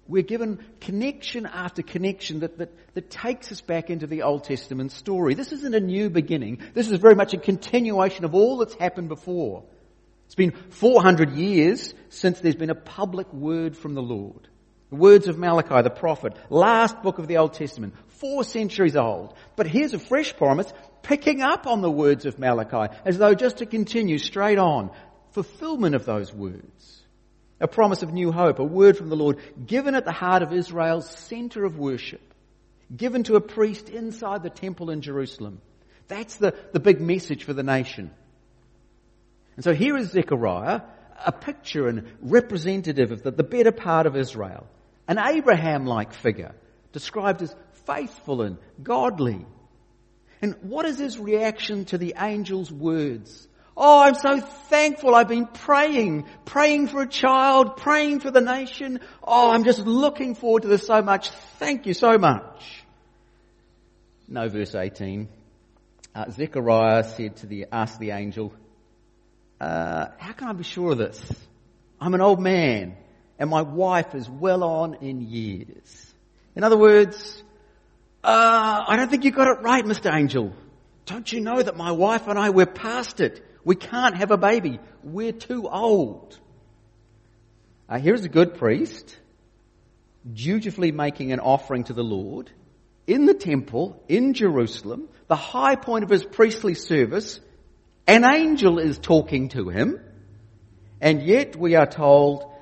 we're 0.08 0.22
given 0.22 0.58
connection 0.80 1.46
after 1.46 1.82
connection 1.82 2.40
that, 2.40 2.58
that, 2.58 2.94
that 2.94 3.10
takes 3.10 3.52
us 3.52 3.60
back 3.60 3.88
into 3.88 4.06
the 4.06 4.22
Old 4.22 4.44
Testament 4.44 4.92
story. 4.92 5.34
This 5.34 5.52
isn't 5.52 5.74
a 5.74 5.80
new 5.80 6.10
beginning. 6.10 6.58
This 6.74 6.90
is 6.90 6.98
very 6.98 7.14
much 7.14 7.34
a 7.34 7.38
continuation 7.38 8.24
of 8.24 8.34
all 8.34 8.58
that's 8.58 8.74
happened 8.74 9.08
before. 9.08 9.64
It's 10.26 10.34
been 10.34 10.52
400 10.70 11.32
years 11.32 11.94
since 12.08 12.40
there's 12.40 12.56
been 12.56 12.70
a 12.70 12.74
public 12.74 13.32
word 13.32 13.76
from 13.76 13.94
the 13.94 14.02
Lord. 14.02 14.48
The 14.90 14.96
words 14.96 15.28
of 15.28 15.38
Malachi, 15.38 15.82
the 15.82 15.90
prophet, 15.90 16.36
last 16.50 17.00
book 17.02 17.18
of 17.18 17.28
the 17.28 17.38
Old 17.38 17.54
Testament, 17.54 17.94
four 18.08 18.44
centuries 18.44 18.96
old. 18.96 19.34
But 19.56 19.66
here's 19.66 19.94
a 19.94 19.98
fresh 19.98 20.36
promise 20.36 20.70
picking 21.02 21.42
up 21.42 21.66
on 21.66 21.80
the 21.80 21.90
words 21.90 22.26
of 22.26 22.38
Malachi 22.38 22.94
as 23.04 23.18
though 23.18 23.34
just 23.34 23.58
to 23.58 23.66
continue 23.66 24.18
straight 24.18 24.58
on. 24.58 24.90
Fulfillment 25.30 25.94
of 25.94 26.04
those 26.04 26.32
words 26.32 27.01
a 27.62 27.68
promise 27.68 28.02
of 28.02 28.12
new 28.12 28.32
hope, 28.32 28.58
a 28.58 28.64
word 28.64 28.98
from 28.98 29.08
the 29.08 29.16
Lord 29.16 29.38
given 29.64 29.94
at 29.94 30.04
the 30.04 30.12
heart 30.12 30.42
of 30.42 30.52
Israel's 30.52 31.08
center 31.08 31.64
of 31.64 31.78
worship, 31.78 32.20
given 32.94 33.22
to 33.24 33.36
a 33.36 33.40
priest 33.40 33.88
inside 33.88 34.42
the 34.42 34.50
temple 34.50 34.90
in 34.90 35.00
Jerusalem. 35.00 35.62
That's 36.08 36.36
the, 36.36 36.54
the 36.72 36.80
big 36.80 37.00
message 37.00 37.44
for 37.44 37.52
the 37.52 37.62
nation. 37.62 38.10
And 39.54 39.64
so 39.64 39.72
here 39.72 39.96
is 39.96 40.10
Zechariah, 40.10 40.80
a 41.24 41.32
picture 41.32 41.86
and 41.86 42.10
representative 42.20 43.12
of 43.12 43.22
the, 43.22 43.30
the 43.30 43.44
better 43.44 43.72
part 43.72 44.06
of 44.06 44.16
Israel, 44.16 44.66
an 45.06 45.18
Abraham-like 45.18 46.14
figure, 46.14 46.54
described 46.92 47.42
as 47.42 47.54
faithful 47.86 48.42
and 48.42 48.58
godly. 48.82 49.46
And 50.40 50.56
what 50.62 50.84
is 50.84 50.98
his 50.98 51.16
reaction 51.16 51.84
to 51.86 51.98
the 51.98 52.14
angel's 52.14 52.72
words 52.72 53.46
Oh, 53.76 54.02
I'm 54.02 54.14
so 54.14 54.40
thankful. 54.40 55.14
I've 55.14 55.28
been 55.28 55.46
praying, 55.46 56.26
praying 56.44 56.88
for 56.88 57.02
a 57.02 57.08
child, 57.08 57.76
praying 57.76 58.20
for 58.20 58.30
the 58.30 58.40
nation. 58.40 59.00
Oh, 59.22 59.50
I'm 59.50 59.64
just 59.64 59.80
looking 59.80 60.34
forward 60.34 60.62
to 60.62 60.68
this 60.68 60.86
so 60.86 61.00
much. 61.00 61.30
Thank 61.58 61.86
you 61.86 61.94
so 61.94 62.18
much. 62.18 62.84
No, 64.28 64.48
verse 64.48 64.74
18. 64.74 65.28
Uh, 66.14 66.30
Zechariah 66.30 67.04
said 67.04 67.36
to 67.36 67.46
the, 67.46 67.66
asked 67.72 67.98
the 67.98 68.10
angel, 68.10 68.52
uh, 69.60 70.06
how 70.18 70.32
can 70.32 70.48
I 70.48 70.52
be 70.52 70.64
sure 70.64 70.92
of 70.92 70.98
this? 70.98 71.20
I'm 72.00 72.14
an 72.14 72.20
old 72.20 72.40
man 72.40 72.96
and 73.38 73.50
my 73.50 73.62
wife 73.62 74.14
is 74.14 74.28
well 74.28 74.62
on 74.62 74.94
in 74.94 75.20
years. 75.20 76.14
In 76.54 76.64
other 76.64 76.76
words, 76.76 77.42
uh, 78.22 78.84
I 78.86 78.96
don't 78.96 79.10
think 79.10 79.24
you 79.24 79.30
got 79.30 79.48
it 79.48 79.62
right, 79.62 79.84
Mr. 79.84 80.14
Angel. 80.14 80.52
Don't 81.06 81.32
you 81.32 81.40
know 81.40 81.60
that 81.60 81.76
my 81.76 81.92
wife 81.92 82.28
and 82.28 82.38
I, 82.38 82.50
we're 82.50 82.66
past 82.66 83.20
it. 83.20 83.44
We 83.64 83.76
can't 83.76 84.16
have 84.16 84.30
a 84.30 84.36
baby. 84.36 84.80
We're 85.02 85.32
too 85.32 85.68
old. 85.68 86.38
Uh, 87.88 87.98
here's 87.98 88.24
a 88.24 88.28
good 88.28 88.54
priest 88.54 89.18
dutifully 90.32 90.92
making 90.92 91.32
an 91.32 91.40
offering 91.40 91.84
to 91.84 91.92
the 91.92 92.04
Lord 92.04 92.50
in 93.06 93.26
the 93.26 93.34
temple 93.34 94.02
in 94.08 94.34
Jerusalem, 94.34 95.08
the 95.26 95.36
high 95.36 95.74
point 95.74 96.04
of 96.04 96.10
his 96.10 96.24
priestly 96.24 96.74
service. 96.74 97.40
An 98.06 98.24
angel 98.24 98.78
is 98.78 98.98
talking 98.98 99.48
to 99.50 99.68
him, 99.68 100.00
and 101.00 101.22
yet 101.22 101.56
we 101.56 101.74
are 101.76 101.86
told 101.86 102.52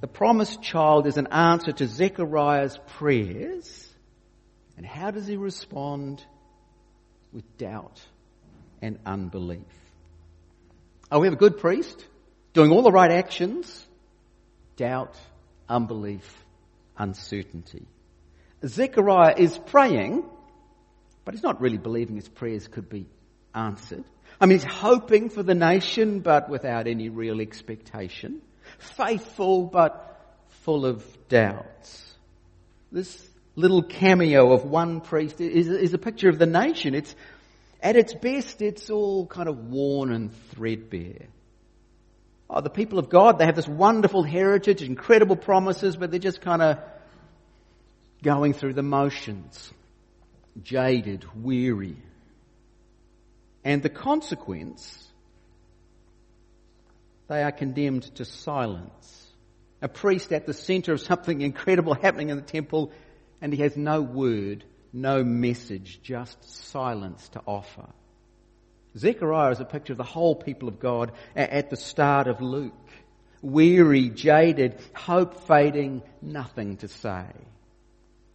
the 0.00 0.06
promised 0.06 0.62
child 0.62 1.06
is 1.06 1.16
an 1.16 1.28
answer 1.28 1.72
to 1.72 1.86
Zechariah's 1.86 2.78
prayers. 2.98 3.88
And 4.76 4.84
how 4.84 5.10
does 5.10 5.26
he 5.26 5.36
respond? 5.36 6.24
With 7.32 7.58
doubt 7.58 8.00
and 8.80 8.98
unbelief. 9.04 9.83
Oh, 11.14 11.20
we 11.20 11.28
have 11.28 11.34
a 11.34 11.36
good 11.36 11.58
priest 11.58 12.04
doing 12.54 12.72
all 12.72 12.82
the 12.82 12.90
right 12.90 13.12
actions. 13.12 13.86
Doubt, 14.76 15.16
unbelief, 15.68 16.44
uncertainty. 16.98 17.86
Zechariah 18.66 19.36
is 19.38 19.56
praying, 19.56 20.24
but 21.24 21.34
he's 21.34 21.42
not 21.44 21.60
really 21.60 21.78
believing 21.78 22.16
his 22.16 22.28
prayers 22.28 22.66
could 22.66 22.88
be 22.88 23.06
answered. 23.54 24.02
I 24.40 24.46
mean, 24.46 24.58
he's 24.58 24.68
hoping 24.68 25.28
for 25.28 25.44
the 25.44 25.54
nation, 25.54 26.18
but 26.18 26.48
without 26.48 26.88
any 26.88 27.10
real 27.10 27.40
expectation. 27.40 28.42
Faithful, 28.78 29.66
but 29.66 30.20
full 30.64 30.84
of 30.84 31.04
doubts. 31.28 32.12
This 32.90 33.24
little 33.54 33.84
cameo 33.84 34.52
of 34.52 34.64
one 34.64 35.00
priest 35.00 35.40
is, 35.40 35.68
is 35.68 35.94
a 35.94 35.98
picture 35.98 36.28
of 36.28 36.40
the 36.40 36.46
nation. 36.46 36.92
It's 36.92 37.14
at 37.84 37.96
its 37.96 38.14
best, 38.14 38.62
it's 38.62 38.88
all 38.88 39.26
kind 39.26 39.46
of 39.46 39.68
worn 39.68 40.10
and 40.10 40.32
threadbare. 40.48 41.26
Oh, 42.48 42.62
the 42.62 42.70
people 42.70 42.98
of 42.98 43.10
God, 43.10 43.38
they 43.38 43.44
have 43.44 43.56
this 43.56 43.68
wonderful 43.68 44.22
heritage, 44.22 44.82
incredible 44.82 45.36
promises, 45.36 45.94
but 45.94 46.10
they're 46.10 46.18
just 46.18 46.40
kind 46.40 46.62
of 46.62 46.78
going 48.22 48.54
through 48.54 48.72
the 48.72 48.82
motions. 48.82 49.70
Jaded, 50.62 51.26
weary. 51.36 51.98
And 53.64 53.82
the 53.82 53.90
consequence, 53.90 55.06
they 57.28 57.42
are 57.42 57.52
condemned 57.52 58.14
to 58.14 58.24
silence. 58.24 59.30
A 59.82 59.88
priest 59.88 60.32
at 60.32 60.46
the 60.46 60.54
center 60.54 60.94
of 60.94 61.02
something 61.02 61.40
incredible 61.42 61.92
happening 61.92 62.30
in 62.30 62.36
the 62.36 62.42
temple, 62.42 62.92
and 63.42 63.52
he 63.52 63.60
has 63.60 63.76
no 63.76 64.00
word 64.00 64.64
no 64.94 65.24
message, 65.24 66.00
just 66.02 66.42
silence 66.70 67.28
to 67.30 67.42
offer. 67.46 67.86
Zechariah 68.96 69.50
is 69.50 69.60
a 69.60 69.64
picture 69.64 69.92
of 69.92 69.96
the 69.96 70.04
whole 70.04 70.36
people 70.36 70.68
of 70.68 70.78
God 70.78 71.12
at 71.34 71.68
the 71.68 71.76
start 71.76 72.28
of 72.28 72.40
Luke. 72.40 72.72
Weary, 73.42 74.08
jaded, 74.08 74.80
hope 74.94 75.46
fading, 75.46 76.02
nothing 76.22 76.76
to 76.78 76.88
say. 76.88 77.26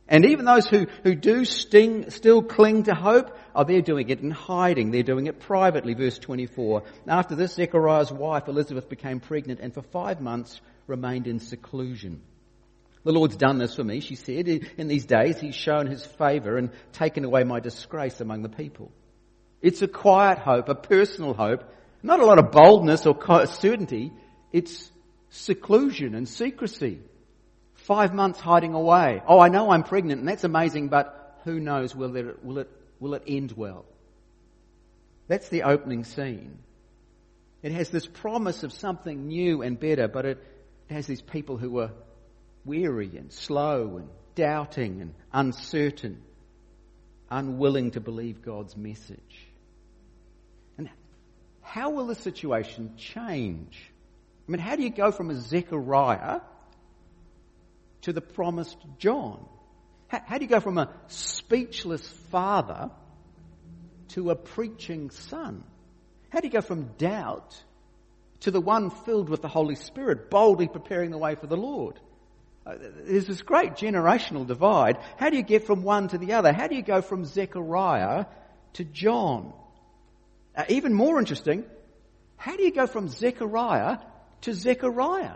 And 0.10 0.26
even 0.26 0.46
those 0.46 0.68
who, 0.68 0.88
who 1.04 1.16
do 1.16 1.46
sting, 1.46 2.10
still 2.10 2.42
cling 2.42 2.84
to 2.84 2.96
hope, 2.96 3.38
oh, 3.56 3.64
they're 3.64 3.82
doing 3.82 4.10
it 4.10 4.22
in 4.22 4.32
hiding. 4.32 4.92
They're 4.92 5.04
doing 5.04 5.28
it 5.28 5.40
privately, 5.40 5.94
verse 5.94 6.18
24. 6.18 6.84
After 7.08 7.36
this, 7.36 7.54
Zechariah's 7.54 8.12
wife, 8.12 8.48
Elizabeth, 8.48 8.90
became 8.90 9.20
pregnant 9.20 9.60
and 9.62 9.74
for 9.74 9.84
five 9.84 10.20
months 10.20 10.60
remained 10.88 11.28
in 11.28 11.40
seclusion. 11.40 12.22
The 13.04 13.14
Lord's 13.14 13.38
done 13.38 13.58
this 13.58 13.76
for 13.76 13.84
me, 13.84 14.02
she 14.02 14.16
said. 14.16 14.48
In 14.48 14.88
these 14.88 15.06
days, 15.06 15.40
He's 15.40 15.56
shown 15.56 15.88
His 15.88 16.06
favour 16.06 16.58
and 16.58 16.72
taken 16.92 17.24
away 17.24 17.44
my 17.44 17.60
disgrace 17.60 18.20
among 18.20 18.42
the 18.42 18.50
people. 18.50 18.92
It's 19.62 19.82
a 19.82 19.88
quiet 19.88 20.40
hope, 20.40 20.70
a 20.70 20.76
personal 20.76 21.34
hope, 21.34 21.64
not 22.04 22.20
a 22.20 22.26
lot 22.26 22.40
of 22.40 22.52
boldness 22.52 23.06
or 23.06 23.18
certainty. 23.46 24.12
It's 24.52 24.92
seclusion 25.30 26.16
and 26.16 26.28
secrecy. 26.28 27.00
Five 27.74 28.14
months 28.14 28.40
hiding 28.40 28.74
away. 28.74 29.22
Oh, 29.28 29.40
I 29.40 29.50
know 29.50 29.72
I'm 29.72 29.84
pregnant 29.84 30.20
and 30.20 30.28
that's 30.28 30.44
amazing, 30.44 30.90
but 30.90 31.40
who 31.44 31.60
knows 31.60 31.96
will 31.96 32.16
it, 32.16 32.44
will 32.44 32.60
it, 32.60 32.70
will 33.00 33.14
it 33.16 33.24
end 33.28 33.54
well? 33.54 33.86
That's 35.28 35.50
the 35.50 35.64
opening 35.64 36.04
scene. 36.04 36.60
It 37.62 37.72
has 37.72 37.90
this 37.90 38.06
promise 38.06 38.64
of 38.64 38.74
something 38.74 39.28
new 39.28 39.62
and 39.62 39.80
better, 39.80 40.08
but 40.08 40.26
it 40.26 40.44
has 40.90 41.08
these 41.08 41.22
people 41.22 41.58
who 41.58 41.80
are 41.80 41.92
weary 42.70 43.18
and 43.18 43.34
slow 43.34 43.98
and 43.98 44.08
doubting 44.36 45.02
and 45.02 45.14
uncertain, 45.34 46.22
unwilling 47.30 47.92
to 47.92 48.00
believe 48.00 48.44
God's 48.44 48.78
message. 48.78 49.48
And 50.78 50.88
how 51.62 51.90
will 51.90 52.06
the 52.06 52.16
situation 52.16 52.94
change? 52.96 53.92
I 54.48 54.52
mean, 54.52 54.60
how 54.60 54.76
do 54.76 54.84
you 54.84 54.92
go 54.92 55.12
from 55.12 55.32
a 55.32 55.36
Zechariah 55.36 56.42
to 58.02 58.14
the 58.14 58.22
promised 58.22 58.78
John? 59.00 59.44
How, 60.08 60.38
do 60.38 60.46
you 60.46 60.50
go 60.50 60.60
from 60.60 60.78
a 60.78 60.92
speechless 61.08 62.08
father 62.32 62.92
to 64.10 64.30
a 64.32 64.36
preaching 64.36 65.10
son? 65.10 65.64
How 66.30 66.40
do 66.40 66.48
you 66.48 66.54
go 66.54 66.62
from 66.62 66.94
doubt 66.98 67.62
to 68.42 68.52
the 68.52 68.62
one 68.62 68.90
filled 68.90 69.30
with 69.30 69.42
the 69.42 69.48
Holy 69.48 69.76
Spirit, 69.76 70.30
boldly 70.30 70.68
preparing 70.68 71.12
the 71.12 71.18
way 71.18 71.36
for 71.36 71.48
the 71.48 71.58
Lord? 71.58 72.00
Uh, 72.66 72.76
there's 73.06 73.26
this 73.26 73.42
great 73.42 73.74
generational 73.74 74.46
divide. 74.46 74.98
How 75.18 75.30
do 75.30 75.38
you 75.38 75.44
get 75.44 75.66
from 75.66 75.84
one 75.84 76.08
to 76.10 76.18
the 76.18 76.34
other? 76.34 76.52
How 76.54 76.68
do 76.68 76.76
you 76.76 76.82
go 76.82 77.02
from 77.02 77.26
Zechariah 77.26 78.26
to 78.74 78.84
John? 78.84 79.54
Uh, 80.56 80.66
even 80.70 80.94
more 80.94 81.20
interesting, 81.20 81.64
how 82.38 82.56
do 82.56 82.64
you 82.64 82.72
go 82.72 82.88
from 82.88 83.08
Zechariah 83.08 83.98
to 84.42 84.54
Zechariah? 84.54 85.36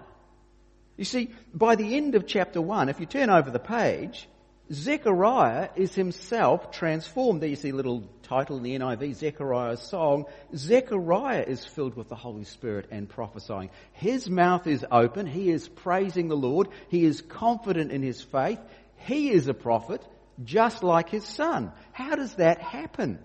You 0.97 1.05
see, 1.05 1.31
by 1.53 1.75
the 1.75 1.95
end 1.95 2.15
of 2.15 2.27
chapter 2.27 2.61
1, 2.61 2.89
if 2.89 2.99
you 2.99 3.05
turn 3.05 3.29
over 3.29 3.49
the 3.49 3.59
page, 3.59 4.27
Zechariah 4.71 5.69
is 5.75 5.93
himself 5.93 6.71
transformed. 6.71 7.41
There 7.41 7.49
you 7.49 7.57
see 7.57 7.69
a 7.69 7.75
little 7.75 8.07
title 8.23 8.57
in 8.57 8.63
the 8.63 8.79
NIV, 8.79 9.15
Zechariah's 9.15 9.81
song. 9.81 10.25
Zechariah 10.55 11.43
is 11.45 11.65
filled 11.65 11.95
with 11.95 12.07
the 12.07 12.15
Holy 12.15 12.45
Spirit 12.45 12.87
and 12.89 13.09
prophesying. 13.09 13.71
His 13.91 14.29
mouth 14.29 14.65
is 14.65 14.85
open. 14.89 15.27
He 15.27 15.49
is 15.49 15.67
praising 15.67 16.29
the 16.29 16.37
Lord. 16.37 16.69
He 16.87 17.03
is 17.03 17.21
confident 17.21 17.91
in 17.91 18.01
his 18.01 18.21
faith. 18.21 18.59
He 18.95 19.31
is 19.31 19.47
a 19.49 19.53
prophet, 19.53 20.01
just 20.43 20.81
like 20.81 21.09
his 21.09 21.25
son. 21.25 21.73
How 21.91 22.15
does 22.15 22.35
that 22.35 22.61
happen? 22.61 23.19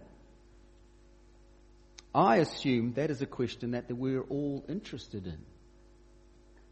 I 2.12 2.38
assume 2.38 2.94
that 2.94 3.10
is 3.10 3.22
a 3.22 3.26
question 3.26 3.72
that 3.72 3.84
we're 3.92 4.22
all 4.22 4.64
interested 4.68 5.26
in. 5.26 5.38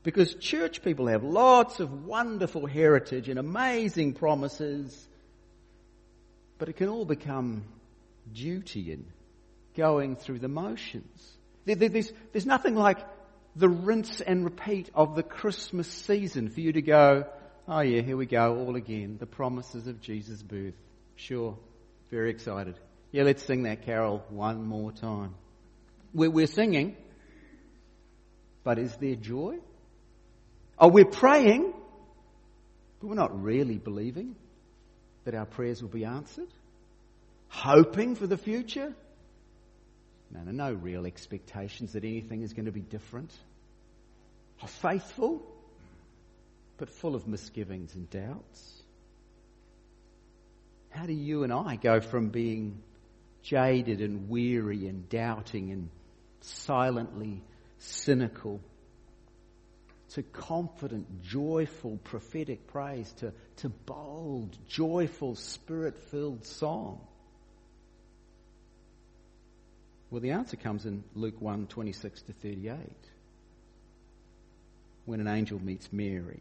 Because 0.06 0.36
church 0.36 0.82
people 0.82 1.08
have 1.08 1.25
lots 1.25 1.80
of 1.80 2.04
wonderful 2.04 2.64
heritage 2.64 3.28
and 3.28 3.40
amazing 3.40 4.12
promises, 4.12 4.96
but 6.58 6.68
it 6.68 6.75
can 6.75 6.88
all 6.88 7.04
become 7.04 7.64
duty 8.32 8.92
and 8.92 9.04
going 9.76 10.14
through 10.14 10.38
the 10.38 10.46
motions. 10.46 11.36
There's, 11.64 12.12
there's 12.30 12.46
nothing 12.46 12.76
like 12.76 12.98
the 13.56 13.68
rinse 13.68 14.20
and 14.20 14.44
repeat 14.44 14.90
of 14.94 15.16
the 15.16 15.25
Christmas 15.25 15.88
season 15.88 16.50
for 16.50 16.60
you 16.60 16.75
to 16.75 16.82
go, 16.82 17.26
oh 17.66 17.80
yeah, 17.80 18.00
here 18.00 18.16
we 18.16 18.26
go, 18.26 18.58
all 18.58 18.76
again, 18.76 19.16
the 19.18 19.26
promises 19.26 19.88
of 19.88 20.00
Jesus' 20.00 20.40
birth. 20.40 20.76
Sure, 21.16 21.58
very 22.12 22.30
excited. 22.30 22.78
Yeah, 23.10 23.25
let's 23.25 23.42
sing 23.42 23.64
that 23.64 23.84
carol 23.84 24.25
one 24.28 24.66
more 24.66 24.92
time. 24.92 25.34
We're, 26.14 26.30
we're 26.30 26.46
singing, 26.46 26.96
but 28.62 28.78
is 28.78 28.94
there 28.98 29.16
joy? 29.16 29.58
Oh, 30.78 30.88
we're 30.88 31.04
praying, 31.04 31.73
but 33.00 33.06
we're 33.06 33.14
not 33.14 33.42
really 33.42 33.78
believing 33.78 34.37
that 35.25 35.35
our 35.35 35.47
prayers 35.47 35.83
will 35.83 35.88
be 35.88 36.04
answered? 36.04 36.49
Hoping 37.49 38.14
for 38.14 38.26
the 38.26 38.37
future? 38.37 38.95
No, 40.30 40.40
no, 40.40 40.52
no 40.52 40.73
real 40.73 41.06
expectations 41.06 41.92
that 41.92 42.04
anything 42.04 42.42
is 42.42 42.52
going 42.52 42.66
to 42.66 42.73
be 42.73 42.80
different. 42.80 43.33
Are 44.62 44.68
faithful, 44.68 45.42
but 46.78 46.90
full 46.90 47.14
of 47.14 47.26
misgivings 47.26 47.95
and 47.95 48.09
doubts. 48.11 48.83
How 50.90 51.06
do 51.06 51.12
you 51.12 51.45
and 51.45 51.52
I 51.52 51.76
go 51.76 52.00
from 52.00 52.28
being 52.28 52.83
jaded 53.42 54.00
and 54.00 54.28
weary 54.28 54.88
and 54.88 55.09
doubting 55.09 55.71
and 55.71 55.88
silently 56.40 57.42
cynical 57.78 58.61
to 60.16 60.23
confident, 60.23 61.23
joyful, 61.25 61.99
prophetic 61.99 62.66
praise, 62.68 63.12
to, 63.18 63.35
to 63.56 63.68
bold, 63.68 64.56
joyful, 64.66 65.37
spirit 65.37 65.99
filled 66.11 66.46
song? 66.46 66.99
Well, 70.11 70.23
the 70.23 70.30
answer 70.30 70.56
comes 70.56 70.87
in 70.87 71.04
Luke 71.14 71.42
1 71.42 71.66
26 71.66 72.23
to 72.23 72.32
38 72.32 72.78
when 75.04 75.20
an 75.20 75.28
angel 75.28 75.62
meets 75.62 75.92
Mary. 75.92 76.40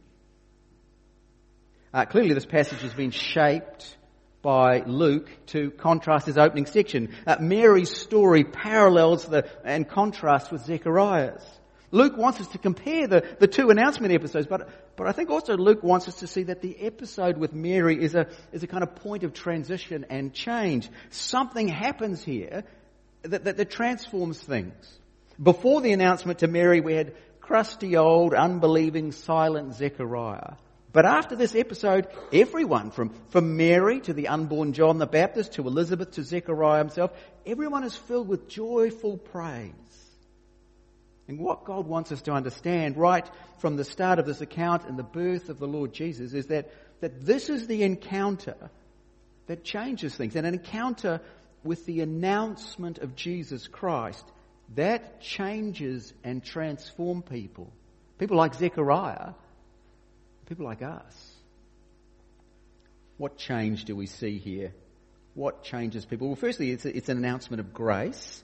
Uh, 1.93 2.05
clearly, 2.05 2.33
this 2.33 2.45
passage 2.45 2.79
has 2.79 2.93
been 2.93 3.11
shaped 3.11 3.97
by 4.41 4.83
Luke 4.85 5.29
to 5.47 5.71
contrast 5.71 6.27
his 6.27 6.37
opening 6.37 6.65
section. 6.65 7.13
Uh, 7.27 7.35
Mary's 7.41 7.93
story 7.93 8.45
parallels 8.45 9.25
the, 9.25 9.49
and 9.65 9.85
contrasts 9.85 10.49
with 10.49 10.63
Zechariah's. 10.63 11.43
Luke 11.91 12.17
wants 12.17 12.39
us 12.41 12.47
to 12.47 12.57
compare 12.57 13.07
the, 13.07 13.23
the 13.39 13.47
two 13.47 13.69
announcement 13.69 14.13
episodes, 14.13 14.47
but, 14.47 14.69
but 14.95 15.07
I 15.07 15.11
think 15.11 15.29
also 15.29 15.55
Luke 15.55 15.83
wants 15.83 16.07
us 16.07 16.15
to 16.15 16.27
see 16.27 16.43
that 16.43 16.61
the 16.61 16.79
episode 16.81 17.37
with 17.37 17.53
Mary 17.53 18.01
is 18.01 18.15
a, 18.15 18.27
is 18.51 18.63
a 18.63 18.67
kind 18.67 18.83
of 18.83 18.95
point 18.95 19.23
of 19.23 19.33
transition 19.33 20.05
and 20.09 20.33
change. 20.33 20.89
Something 21.09 21.67
happens 21.67 22.23
here 22.23 22.63
that, 23.23 23.43
that, 23.43 23.57
that 23.57 23.69
transforms 23.69 24.39
things. 24.39 24.73
Before 25.41 25.81
the 25.81 25.91
announcement 25.91 26.39
to 26.39 26.47
Mary, 26.47 26.81
we 26.81 26.93
had 26.93 27.13
crusty 27.39 27.97
old, 27.97 28.33
unbelieving, 28.33 29.11
silent 29.11 29.75
Zechariah. 29.75 30.55
But 30.91 31.05
after 31.05 31.35
this 31.35 31.55
episode, 31.55 32.07
everyone, 32.31 32.89
from, 32.91 33.13
from 33.27 33.57
Mary 33.57 33.99
to 34.01 34.13
the 34.13 34.29
unborn 34.29 34.71
John 34.71 34.97
the 34.97 35.05
Baptist 35.05 35.53
to 35.53 35.67
Elizabeth 35.67 36.11
to 36.11 36.23
Zechariah 36.23 36.79
himself, 36.79 37.11
everyone 37.45 37.83
is 37.83 37.95
filled 37.95 38.29
with 38.29 38.47
joyful 38.47 39.17
praise. 39.17 39.73
And 41.27 41.39
what 41.39 41.65
God 41.65 41.87
wants 41.87 42.11
us 42.11 42.21
to 42.23 42.31
understand 42.31 42.97
right 42.97 43.27
from 43.59 43.77
the 43.77 43.83
start 43.83 44.19
of 44.19 44.25
this 44.25 44.41
account 44.41 44.85
and 44.85 44.97
the 44.97 45.03
birth 45.03 45.49
of 45.49 45.59
the 45.59 45.67
Lord 45.67 45.93
Jesus 45.93 46.33
is 46.33 46.47
that, 46.47 46.69
that 47.01 47.25
this 47.25 47.49
is 47.49 47.67
the 47.67 47.83
encounter 47.83 48.55
that 49.47 49.63
changes 49.63 50.15
things. 50.15 50.35
And 50.35 50.45
an 50.45 50.53
encounter 50.53 51.21
with 51.63 51.85
the 51.85 52.01
announcement 52.01 52.99
of 52.99 53.15
Jesus 53.15 53.67
Christ, 53.67 54.23
that 54.75 55.19
changes 55.21 56.13
and 56.23 56.43
transforms 56.43 57.25
people. 57.29 57.71
People 58.19 58.37
like 58.37 58.53
Zechariah, 58.53 59.33
people 60.47 60.65
like 60.65 60.81
us. 60.81 61.31
What 63.17 63.37
change 63.37 63.85
do 63.85 63.95
we 63.95 64.05
see 64.05 64.37
here? 64.37 64.73
What 65.33 65.63
changes 65.63 66.05
people? 66.05 66.27
Well, 66.27 66.35
firstly, 66.35 66.71
it's, 66.71 66.85
a, 66.85 66.95
it's 66.95 67.09
an 67.09 67.17
announcement 67.17 67.59
of 67.59 67.73
grace. 67.73 68.43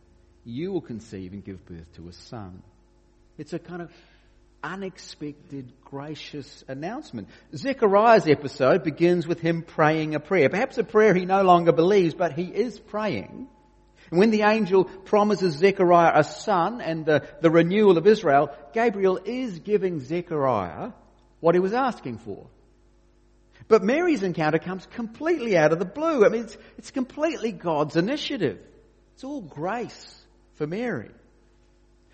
You 0.43 0.71
will 0.71 0.81
conceive 0.81 1.33
and 1.33 1.43
give 1.43 1.65
birth 1.65 1.93
to 1.95 2.07
a 2.07 2.13
son. 2.13 2.63
It's 3.37 3.53
a 3.53 3.59
kind 3.59 3.81
of 3.81 3.91
unexpected, 4.63 5.71
gracious 5.83 6.63
announcement. 6.67 7.27
Zechariah's 7.55 8.27
episode 8.27 8.83
begins 8.83 9.27
with 9.27 9.39
him 9.39 9.63
praying 9.63 10.15
a 10.15 10.19
prayer. 10.19 10.49
Perhaps 10.49 10.77
a 10.77 10.83
prayer 10.83 11.13
he 11.13 11.25
no 11.25 11.43
longer 11.43 11.71
believes, 11.71 12.13
but 12.13 12.33
he 12.33 12.43
is 12.43 12.79
praying. 12.79 13.47
And 14.09 14.19
when 14.19 14.31
the 14.31 14.43
angel 14.43 14.85
promises 14.85 15.55
Zechariah 15.55 16.19
a 16.19 16.23
son 16.23 16.81
and 16.81 17.05
the, 17.05 17.27
the 17.41 17.49
renewal 17.49 17.97
of 17.97 18.07
Israel, 18.07 18.49
Gabriel 18.73 19.19
is 19.23 19.59
giving 19.59 19.99
Zechariah 19.99 20.91
what 21.39 21.55
he 21.55 21.59
was 21.59 21.73
asking 21.73 22.17
for. 22.19 22.47
But 23.67 23.83
Mary's 23.83 24.21
encounter 24.21 24.59
comes 24.59 24.85
completely 24.85 25.57
out 25.57 25.71
of 25.71 25.79
the 25.79 25.85
blue. 25.85 26.25
I 26.25 26.29
mean, 26.29 26.43
it's, 26.43 26.57
it's 26.77 26.91
completely 26.91 27.51
God's 27.51 27.95
initiative. 27.95 28.59
It's 29.13 29.23
all 29.23 29.41
grace 29.41 30.20
for 30.61 30.67
Mary. 30.67 31.09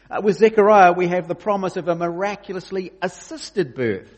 Uh, 0.09 0.21
with 0.23 0.37
Zechariah, 0.37 0.93
we 0.93 1.09
have 1.09 1.27
the 1.27 1.35
promise 1.35 1.75
of 1.75 1.89
a 1.89 1.95
miraculously 1.95 2.93
assisted 3.01 3.75
birth. 3.75 4.09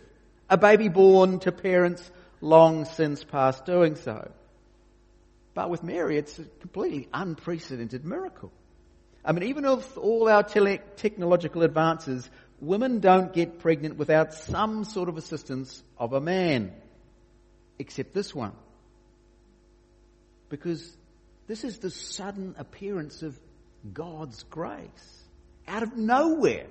A 0.51 0.55
baby 0.55 0.87
born 0.87 1.39
to 1.39 1.51
parents 1.51 2.11
long 2.39 2.85
since 2.85 3.23
past 3.23 3.65
doing 3.65 3.95
so. 3.95 4.29
But 5.55 5.71
with 5.71 5.81
Mary, 5.81 6.19
it's 6.19 6.37
a 6.37 6.43
completely 6.43 7.07
unprecedented 7.11 8.05
miracle. 8.05 8.51
I 9.25 9.31
mean, 9.31 9.49
even 9.49 9.63
with 9.63 9.97
all 9.97 10.29
our 10.29 10.43
tele- 10.43 10.77
technological 10.97 11.63
advances, 11.63 12.29
women 12.61 12.99
don't 12.99 13.33
get 13.33 13.57
pregnant 13.57 13.97
without 13.97 14.35
some 14.35 14.83
sort 14.83 15.09
of 15.09 15.17
assistance 15.17 15.81
of 15.97 16.13
a 16.13 16.21
man. 16.21 16.71
Except 17.79 18.13
this 18.13 18.35
one. 18.35 18.53
Because 20.49 20.95
this 21.47 21.63
is 21.63 21.79
the 21.79 21.89
sudden 21.89 22.53
appearance 22.59 23.23
of 23.23 23.35
God's 23.93 24.43
grace. 24.43 25.23
Out 25.67 25.83
of 25.83 25.95
nowhere, 25.95 26.67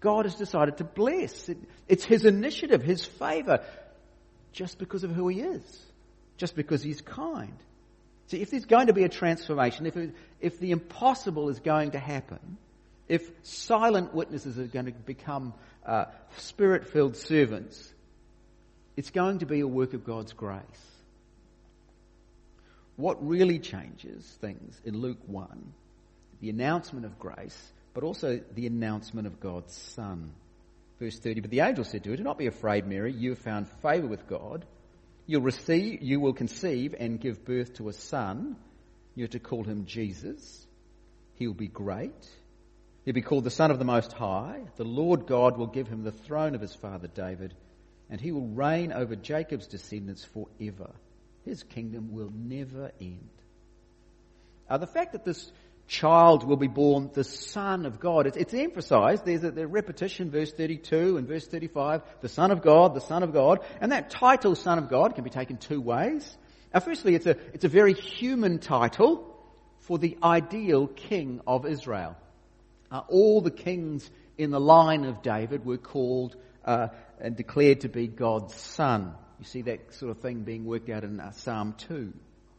God 0.00 0.24
has 0.24 0.34
decided 0.34 0.78
to 0.78 0.84
bless. 0.84 1.48
It, 1.48 1.58
it's 1.88 2.04
His 2.04 2.24
initiative, 2.24 2.82
His 2.82 3.04
favor, 3.04 3.64
just 4.52 4.78
because 4.78 5.04
of 5.04 5.10
who 5.10 5.28
He 5.28 5.40
is, 5.40 5.86
just 6.36 6.54
because 6.54 6.82
He's 6.82 7.00
kind. 7.00 7.56
See, 8.28 8.40
if 8.40 8.50
there's 8.50 8.66
going 8.66 8.88
to 8.88 8.92
be 8.92 9.04
a 9.04 9.08
transformation, 9.08 9.86
if, 9.86 9.96
it, 9.96 10.14
if 10.40 10.60
the 10.60 10.70
impossible 10.70 11.48
is 11.48 11.60
going 11.60 11.92
to 11.92 11.98
happen, 11.98 12.58
if 13.08 13.30
silent 13.42 14.14
witnesses 14.14 14.58
are 14.58 14.66
going 14.66 14.86
to 14.86 14.92
become 14.92 15.54
uh, 15.84 16.06
spirit 16.36 16.88
filled 16.88 17.16
servants, 17.16 17.92
it's 18.96 19.10
going 19.10 19.38
to 19.38 19.46
be 19.46 19.60
a 19.60 19.66
work 19.66 19.94
of 19.94 20.04
God's 20.04 20.34
grace. 20.34 20.60
What 22.96 23.26
really 23.26 23.60
changes 23.60 24.24
things 24.40 24.78
in 24.84 24.98
Luke 24.98 25.20
1, 25.26 25.72
the 26.40 26.50
announcement 26.50 27.04
of 27.04 27.18
grace, 27.18 27.72
but 27.94 28.04
also 28.04 28.40
the 28.54 28.66
announcement 28.66 29.26
of 29.26 29.40
God's 29.40 29.74
Son. 29.74 30.32
Verse 30.98 31.18
30, 31.18 31.40
but 31.40 31.50
the 31.50 31.60
angel 31.60 31.84
said 31.84 32.04
to 32.04 32.10
her, 32.10 32.16
Do 32.16 32.24
not 32.24 32.38
be 32.38 32.46
afraid, 32.46 32.86
Mary, 32.86 33.12
you 33.12 33.30
have 33.30 33.38
found 33.38 33.68
favor 33.82 34.06
with 34.06 34.26
God. 34.28 34.64
You'll 35.26 35.42
receive, 35.42 36.02
you 36.02 36.20
will 36.20 36.32
conceive 36.32 36.94
and 36.98 37.20
give 37.20 37.44
birth 37.44 37.74
to 37.74 37.88
a 37.88 37.92
son. 37.92 38.56
You're 39.14 39.28
to 39.28 39.38
call 39.38 39.62
him 39.62 39.84
Jesus. 39.84 40.66
He'll 41.34 41.54
be 41.54 41.68
great. 41.68 42.28
He'll 43.04 43.14
be 43.14 43.22
called 43.22 43.44
the 43.44 43.50
Son 43.50 43.70
of 43.70 43.78
the 43.78 43.84
Most 43.84 44.12
High. 44.12 44.62
The 44.76 44.84
Lord 44.84 45.26
God 45.26 45.56
will 45.56 45.66
give 45.66 45.86
him 45.86 46.02
the 46.02 46.12
throne 46.12 46.54
of 46.54 46.60
his 46.60 46.74
father 46.74 47.08
David, 47.08 47.54
and 48.10 48.20
he 48.20 48.32
will 48.32 48.46
reign 48.46 48.92
over 48.92 49.16
Jacob's 49.16 49.66
descendants 49.66 50.24
forever. 50.24 50.90
His 51.44 51.62
kingdom 51.62 52.12
will 52.12 52.32
never 52.34 52.90
end. 53.00 53.28
Uh, 54.68 54.78
the 54.78 54.86
fact 54.86 55.12
that 55.12 55.24
this 55.24 55.50
child 55.88 56.44
will 56.44 56.56
be 56.56 56.68
born, 56.68 57.10
the 57.14 57.24
Son 57.24 57.86
of 57.86 57.98
God. 57.98 58.26
It's, 58.26 58.36
it's 58.36 58.54
emphasized. 58.54 59.24
There's 59.24 59.42
a, 59.42 59.66
repetition, 59.66 60.30
verse 60.30 60.52
32 60.52 61.16
and 61.16 61.26
verse 61.26 61.46
35. 61.48 62.02
The 62.20 62.28
Son 62.28 62.50
of 62.50 62.62
God, 62.62 62.94
the 62.94 63.00
Son 63.00 63.22
of 63.22 63.32
God. 63.32 63.60
And 63.80 63.90
that 63.90 64.10
title, 64.10 64.54
Son 64.54 64.78
of 64.78 64.88
God, 64.88 65.14
can 65.14 65.24
be 65.24 65.30
taken 65.30 65.56
two 65.56 65.80
ways. 65.80 66.36
Now, 66.72 66.80
firstly, 66.80 67.14
it's 67.14 67.26
a, 67.26 67.36
it's 67.54 67.64
a 67.64 67.68
very 67.68 67.94
human 67.94 68.58
title 68.58 69.24
for 69.80 69.98
the 69.98 70.18
ideal 70.22 70.86
king 70.86 71.40
of 71.46 71.64
Israel. 71.64 72.14
Uh, 72.92 73.00
all 73.08 73.40
the 73.40 73.50
kings 73.50 74.08
in 74.36 74.50
the 74.50 74.60
line 74.60 75.04
of 75.04 75.22
David 75.22 75.64
were 75.64 75.78
called 75.78 76.36
uh, 76.64 76.88
and 77.18 77.34
declared 77.34 77.80
to 77.80 77.88
be 77.88 78.06
God's 78.06 78.54
son. 78.54 79.14
You 79.38 79.46
see 79.46 79.62
that 79.62 79.94
sort 79.94 80.10
of 80.10 80.20
thing 80.20 80.42
being 80.42 80.66
worked 80.66 80.90
out 80.90 81.04
in 81.04 81.18
uh, 81.18 81.30
Psalm 81.30 81.74
2. 81.78 82.12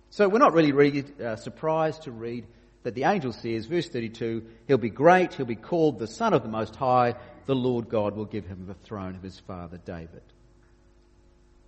So 0.10 0.28
we're 0.28 0.40
not 0.40 0.54
really, 0.54 0.72
really 0.72 1.06
uh, 1.24 1.36
surprised 1.36 2.04
to 2.04 2.12
read 2.12 2.48
that 2.84 2.96
the 2.96 3.04
angel 3.04 3.34
says, 3.34 3.66
verse 3.66 3.90
32, 3.90 4.44
He'll 4.68 4.78
be 4.78 4.90
great, 4.90 5.34
he'll 5.34 5.46
be 5.46 5.56
called 5.56 6.00
the 6.00 6.08
Son 6.08 6.34
of 6.34 6.44
the 6.44 6.50
Most 6.50 6.76
High, 6.76 7.16
the 7.46 7.56
Lord 7.56 7.90
God 7.90 8.16
will 8.16 8.26
give 8.26 8.46
him 8.46 8.66
the 8.68 8.74
throne 8.74 9.16
of 9.16 9.24
his 9.24 9.40
father 9.40 9.80
David. 9.84 10.22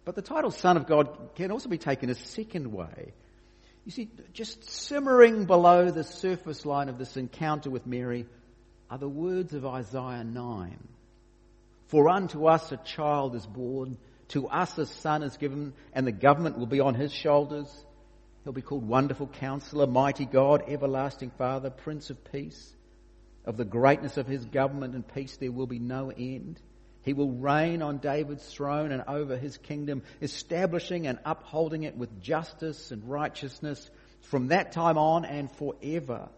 But 0.05 0.15
the 0.15 0.21
title 0.21 0.51
Son 0.51 0.77
of 0.77 0.87
God 0.87 1.31
can 1.35 1.51
also 1.51 1.69
be 1.69 1.77
taken 1.77 2.09
a 2.09 2.15
second 2.15 2.71
way. 2.71 3.13
You 3.85 3.91
see, 3.91 4.09
just 4.33 4.69
simmering 4.69 5.45
below 5.45 5.89
the 5.89 6.03
surface 6.03 6.65
line 6.65 6.87
of 6.87 6.97
this 6.97 7.17
encounter 7.17 7.69
with 7.69 7.87
Mary 7.87 8.25
are 8.89 8.97
the 8.97 9.09
words 9.09 9.53
of 9.53 9.65
Isaiah 9.65 10.23
9. 10.23 10.87
For 11.87 12.09
unto 12.09 12.45
us 12.45 12.71
a 12.71 12.77
child 12.77 13.35
is 13.35 13.45
born, 13.45 13.97
to 14.29 14.47
us 14.47 14.77
a 14.77 14.85
son 14.85 15.23
is 15.23 15.37
given, 15.37 15.73
and 15.93 16.05
the 16.05 16.11
government 16.11 16.57
will 16.57 16.67
be 16.67 16.79
on 16.79 16.93
his 16.95 17.11
shoulders 17.11 17.67
He'll 18.43 18.53
be 18.53 18.61
called 18.61 18.87
Wonderful 18.87 19.27
Counselor, 19.27 19.87
Mighty 19.87 20.25
God, 20.25 20.63
Everlasting 20.67 21.31
Father, 21.37 21.69
Prince 21.69 22.09
of 22.09 22.31
Peace. 22.31 22.73
Of 23.45 23.57
the 23.57 23.65
greatness 23.65 24.17
of 24.17 24.27
his 24.27 24.45
government 24.45 24.93
and 24.93 25.07
peace 25.07 25.37
there 25.37 25.51
will 25.51 25.67
be 25.67 25.79
no 25.79 26.11
end. 26.11 26.59
He 27.03 27.13
will 27.13 27.31
reign 27.31 27.81
on 27.81 27.97
David's 27.97 28.45
throne 28.45 28.91
and 28.91 29.03
over 29.07 29.35
his 29.35 29.57
kingdom, 29.57 30.03
establishing 30.21 31.07
and 31.07 31.17
upholding 31.25 31.83
it 31.83 31.97
with 31.97 32.21
justice 32.21 32.91
and 32.91 33.03
righteousness 33.09 33.89
from 34.21 34.49
that 34.49 34.71
time 34.71 34.97
on 34.97 35.25
and 35.25 35.51
forever. 35.51 36.29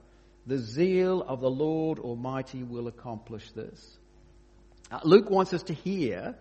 The 0.46 0.60
zeal 0.60 1.22
of 1.22 1.42
the 1.42 1.50
Lord 1.50 2.00
Almighty 2.00 2.64
will 2.64 2.88
accomplish 2.88 3.52
this. 3.52 3.98
Uh, 4.92 5.00
Luke 5.04 5.30
wants 5.30 5.54
us 5.54 5.64
to 5.64 5.74
hear 5.74 6.36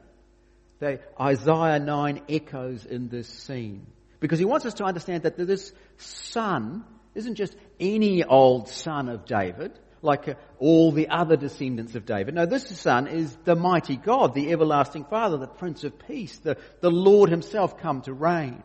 that 0.79 1.03
Isaiah 1.21 1.79
9 1.79 2.23
echoes 2.29 2.85
in 2.85 3.09
this 3.09 3.29
scene. 3.29 3.87
Because 4.23 4.39
he 4.39 4.45
wants 4.45 4.65
us 4.65 4.75
to 4.75 4.85
understand 4.85 5.25
that 5.25 5.37
this 5.37 5.73
son 5.97 6.85
isn't 7.17 7.35
just 7.35 7.57
any 7.81 8.23
old 8.23 8.69
son 8.69 9.09
of 9.09 9.27
David, 9.27 9.77
like 10.01 10.29
uh, 10.29 10.35
all 10.61 10.93
the 10.93 11.09
other 11.09 11.37
descendants 11.37 11.97
of 11.97 12.07
David. 12.07 12.37
No, 12.37 12.47
this 12.47 12.69
son 12.79 13.09
is 13.09 13.37
the 13.45 13.57
mighty 13.57 13.97
God, 13.97 14.33
the 14.33 14.53
everlasting 14.53 15.07
Father, 15.07 15.39
the 15.39 15.49
Prince 15.49 15.83
of 15.83 15.99
Peace, 16.07 16.39
the, 16.39 16.57
the 16.81 16.91
Lord 16.91 17.31
himself 17.31 17.79
come 17.79 18.03
to 18.03 18.13
reign. 18.13 18.63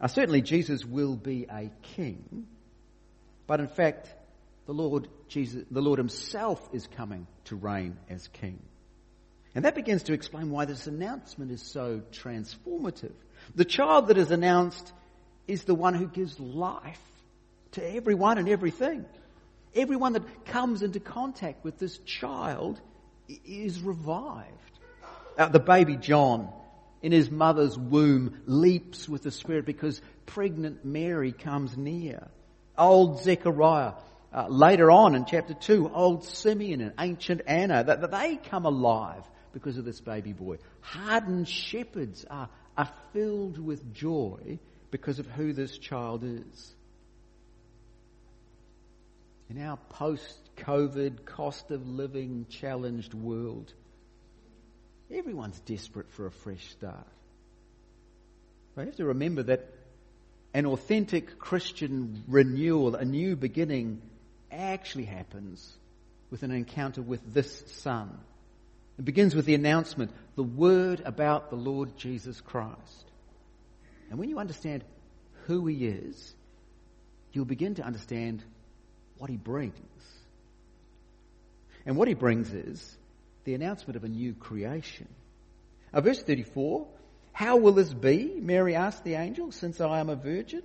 Now, 0.00 0.08
certainly 0.08 0.42
Jesus 0.42 0.84
will 0.84 1.14
be 1.14 1.46
a 1.48 1.70
king, 1.94 2.48
but 3.46 3.60
in 3.60 3.68
fact, 3.68 4.12
the 4.66 4.74
Lord 4.74 5.06
Jesus, 5.28 5.62
the 5.70 5.80
Lord 5.80 6.00
himself 6.00 6.60
is 6.72 6.88
coming 6.88 7.28
to 7.44 7.54
reign 7.54 7.98
as 8.10 8.26
king. 8.32 8.58
And 9.54 9.64
that 9.64 9.76
begins 9.76 10.02
to 10.04 10.12
explain 10.12 10.50
why 10.50 10.64
this 10.64 10.88
announcement 10.88 11.52
is 11.52 11.62
so 11.62 12.02
transformative. 12.10 13.12
The 13.54 13.64
child 13.64 14.08
that 14.08 14.18
is 14.18 14.30
announced 14.30 14.92
is 15.46 15.64
the 15.64 15.74
one 15.74 15.94
who 15.94 16.06
gives 16.06 16.38
life 16.40 17.00
to 17.72 17.94
everyone 17.94 18.38
and 18.38 18.48
everything. 18.48 19.04
Everyone 19.74 20.12
that 20.12 20.44
comes 20.46 20.82
into 20.82 21.00
contact 21.00 21.64
with 21.64 21.78
this 21.78 21.98
child 21.98 22.80
is 23.44 23.80
revived. 23.80 24.50
The 25.36 25.60
baby 25.60 25.96
John 25.96 26.48
in 27.02 27.12
his 27.12 27.30
mother's 27.30 27.76
womb 27.76 28.40
leaps 28.46 29.08
with 29.08 29.22
the 29.22 29.30
Spirit 29.30 29.66
because 29.66 30.00
pregnant 30.26 30.84
Mary 30.84 31.32
comes 31.32 31.76
near. 31.76 32.28
Old 32.78 33.22
Zechariah, 33.22 33.92
uh, 34.32 34.48
later 34.48 34.90
on 34.90 35.14
in 35.14 35.26
chapter 35.26 35.54
2, 35.54 35.90
old 35.92 36.24
Simeon 36.24 36.80
and 36.80 36.92
ancient 36.98 37.42
Anna, 37.46 37.84
that, 37.84 38.00
that 38.00 38.10
they 38.10 38.36
come 38.36 38.64
alive 38.64 39.22
because 39.52 39.76
of 39.76 39.84
this 39.84 40.00
baby 40.00 40.32
boy. 40.32 40.56
Hardened 40.80 41.48
shepherds 41.48 42.24
are 42.30 42.48
are 42.76 42.90
filled 43.12 43.58
with 43.58 43.94
joy 43.94 44.58
because 44.90 45.18
of 45.18 45.26
who 45.26 45.52
this 45.52 45.78
child 45.78 46.24
is. 46.24 46.74
In 49.50 49.62
our 49.62 49.76
post-COVID, 49.90 51.24
cost 51.24 51.70
of 51.70 51.86
living 51.86 52.46
challenged 52.48 53.14
world, 53.14 53.72
everyone's 55.12 55.60
desperate 55.60 56.10
for 56.10 56.26
a 56.26 56.30
fresh 56.30 56.66
start. 56.70 57.06
But 58.74 58.82
you 58.82 58.86
have 58.86 58.96
to 58.96 59.06
remember 59.06 59.44
that 59.44 59.68
an 60.52 60.66
authentic 60.66 61.38
Christian 61.38 62.24
renewal, 62.26 62.94
a 62.94 63.04
new 63.04 63.36
beginning, 63.36 64.00
actually 64.50 65.04
happens 65.04 65.72
with 66.30 66.42
an 66.42 66.50
encounter 66.50 67.02
with 67.02 67.20
this 67.32 67.64
Son 67.82 68.18
it 68.98 69.04
begins 69.04 69.34
with 69.34 69.46
the 69.46 69.54
announcement, 69.54 70.12
the 70.36 70.42
word 70.42 71.02
about 71.04 71.50
the 71.50 71.56
Lord 71.56 71.96
Jesus 71.96 72.40
Christ. 72.40 73.04
And 74.10 74.18
when 74.18 74.28
you 74.28 74.38
understand 74.38 74.84
who 75.46 75.66
he 75.66 75.86
is, 75.86 76.34
you'll 77.32 77.44
begin 77.44 77.74
to 77.76 77.82
understand 77.82 78.44
what 79.18 79.30
he 79.30 79.36
brings. 79.36 79.74
And 81.86 81.96
what 81.96 82.08
he 82.08 82.14
brings 82.14 82.52
is 82.52 82.96
the 83.44 83.54
announcement 83.54 83.96
of 83.96 84.04
a 84.04 84.08
new 84.08 84.32
creation. 84.32 85.08
Now, 85.92 86.00
verse 86.00 86.22
34, 86.22 86.86
how 87.32 87.56
will 87.56 87.72
this 87.72 87.92
be? 87.92 88.38
Mary 88.40 88.74
asked 88.74 89.04
the 89.04 89.14
angel, 89.14 89.52
since 89.52 89.80
I 89.80 90.00
am 90.00 90.08
a 90.08 90.16
virgin. 90.16 90.62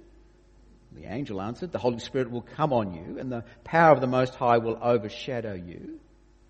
The 0.91 1.05
angel 1.05 1.41
answered, 1.41 1.71
the 1.71 1.77
Holy 1.77 1.99
Spirit 1.99 2.31
will 2.31 2.41
come 2.41 2.73
on 2.73 2.93
you 2.93 3.19
and 3.19 3.31
the 3.31 3.43
power 3.63 3.91
of 3.91 4.01
the 4.01 4.07
Most 4.07 4.35
High 4.35 4.57
will 4.59 4.77
overshadow 4.81 5.53
you. 5.53 5.99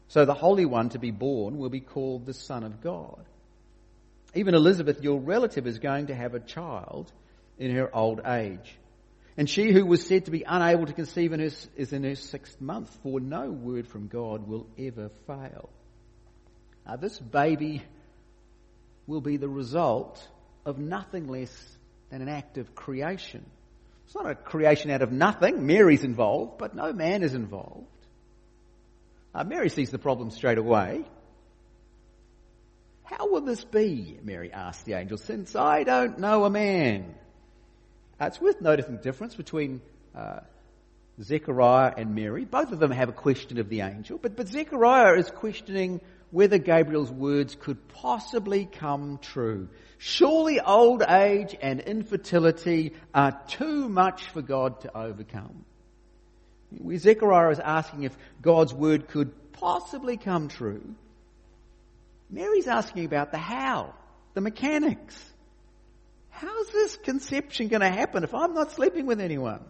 So 0.10 0.26
the 0.26 0.34
Holy 0.34 0.66
One 0.66 0.90
to 0.90 1.00
be 1.00 1.12
born 1.12 1.58
will 1.58 1.70
be 1.70 1.80
called 1.80 2.26
the 2.26 2.34
Son 2.34 2.64
of 2.64 2.82
God. 2.82 3.24
Even 4.36 4.56
Elizabeth, 4.56 5.02
your 5.04 5.20
relative, 5.20 5.66
is 5.66 5.80
going 5.80 6.08
to 6.08 6.16
have 6.16 6.34
a 6.34 6.40
child 6.40 7.12
in 7.58 7.76
her 7.76 7.96
old 7.96 8.22
age. 8.26 8.78
And 9.38 9.50
she 9.50 9.72
who 9.72 9.86
was 9.86 10.06
said 10.06 10.26
to 10.26 10.32
be 10.32 10.44
unable 10.46 10.86
to 10.88 10.94
conceive 10.94 11.32
in 11.32 11.40
her, 11.40 11.50
is 11.78 11.94
in 11.94 12.04
her 12.04 12.16
sixth 12.16 12.60
month, 12.60 12.90
for 13.04 13.20
no 13.20 13.50
word 13.50 13.88
from 13.88 14.08
God 14.08 14.48
will 14.48 14.68
ever 14.78 15.10
fail. 15.28 15.70
Now, 16.86 16.96
this 16.96 17.20
baby 17.20 17.84
will 19.08 19.22
be 19.22 19.38
the 19.38 19.48
result 19.48 20.28
of 20.66 20.80
nothing 20.80 21.28
less 21.28 21.54
than 22.10 22.22
an 22.22 22.30
act 22.30 22.58
of 22.58 22.74
creation. 22.76 23.46
It's 24.06 24.16
not 24.16 24.30
a 24.30 24.36
creation 24.36 24.90
out 24.90 25.04
of 25.04 25.12
nothing. 25.12 25.68
Mary's 25.68 26.04
involved, 26.04 26.58
but 26.58 26.76
no 26.76 26.92
man 26.94 27.22
is 27.22 27.36
involved. 27.36 27.86
Uh, 29.34 29.44
Mary 29.44 29.70
sees 29.70 29.92
the 29.92 30.00
problem 30.00 30.32
straight 30.32 30.58
away. 30.58 31.06
How 33.04 33.30
will 33.30 33.42
this 33.42 33.64
be? 33.64 34.20
Mary 34.24 34.52
asked 34.52 34.86
the 34.86 34.94
angel, 34.94 35.18
since 35.18 35.56
I 35.56 35.84
don't 35.84 36.20
know 36.20 36.46
a 36.46 36.50
man. 36.50 37.16
Uh, 38.20 38.26
it's 38.26 38.42
worth 38.42 38.62
noticing 38.62 38.98
the 38.98 39.02
difference 39.02 39.36
between 39.36 39.82
uh, 40.16 40.40
Zechariah 41.22 41.94
and 41.98 42.16
Mary. 42.16 42.46
Both 42.46 42.72
of 42.72 42.80
them 42.80 42.92
have 42.92 43.10
a 43.10 43.14
question 43.14 43.60
of 43.60 43.70
the 43.70 43.82
angel, 43.82 44.18
but, 44.22 44.36
but 44.36 44.48
Zechariah 44.48 45.18
is 45.18 45.30
questioning 45.30 46.02
whether 46.32 46.58
Gabriel's 46.58 47.12
words 47.12 47.56
could 47.60 47.88
possibly 47.88 48.66
come 48.66 49.20
true. 49.22 49.70
Surely 49.98 50.60
old 50.60 51.02
age 51.02 51.56
and 51.62 51.80
infertility 51.82 52.94
are 53.14 53.40
too 53.48 53.90
much 53.90 54.24
for 54.30 54.42
God 54.42 54.82
to 54.82 54.98
overcome. 54.98 55.66
Zechariah 56.98 57.52
is 57.52 57.60
asking 57.60 58.04
if 58.04 58.18
God's 58.42 58.74
word 58.74 59.08
could 59.08 59.54
possibly 59.54 60.18
come 60.18 60.48
true. 60.48 60.96
Mary's 62.30 62.68
asking 62.68 63.06
about 63.06 63.32
the 63.32 63.38
how, 63.38 63.94
the 64.34 64.42
mechanics. 64.42 65.20
How's 66.30 66.70
this 66.70 66.96
conception 66.98 67.68
going 67.68 67.82
to 67.82 67.90
happen 67.90 68.24
if 68.24 68.34
I'm 68.34 68.54
not 68.54 68.72
sleeping 68.72 69.06
with 69.06 69.20
anyone? 69.20 69.62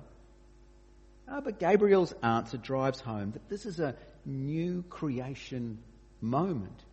Oh, 1.27 1.41
but 1.41 1.59
Gabriel's 1.59 2.13
answer 2.21 2.57
drives 2.57 2.99
home 2.99 3.31
that 3.31 3.47
this 3.49 3.65
is 3.65 3.79
a 3.79 3.95
new 4.25 4.83
creation 4.89 5.79
moment. 6.21 6.83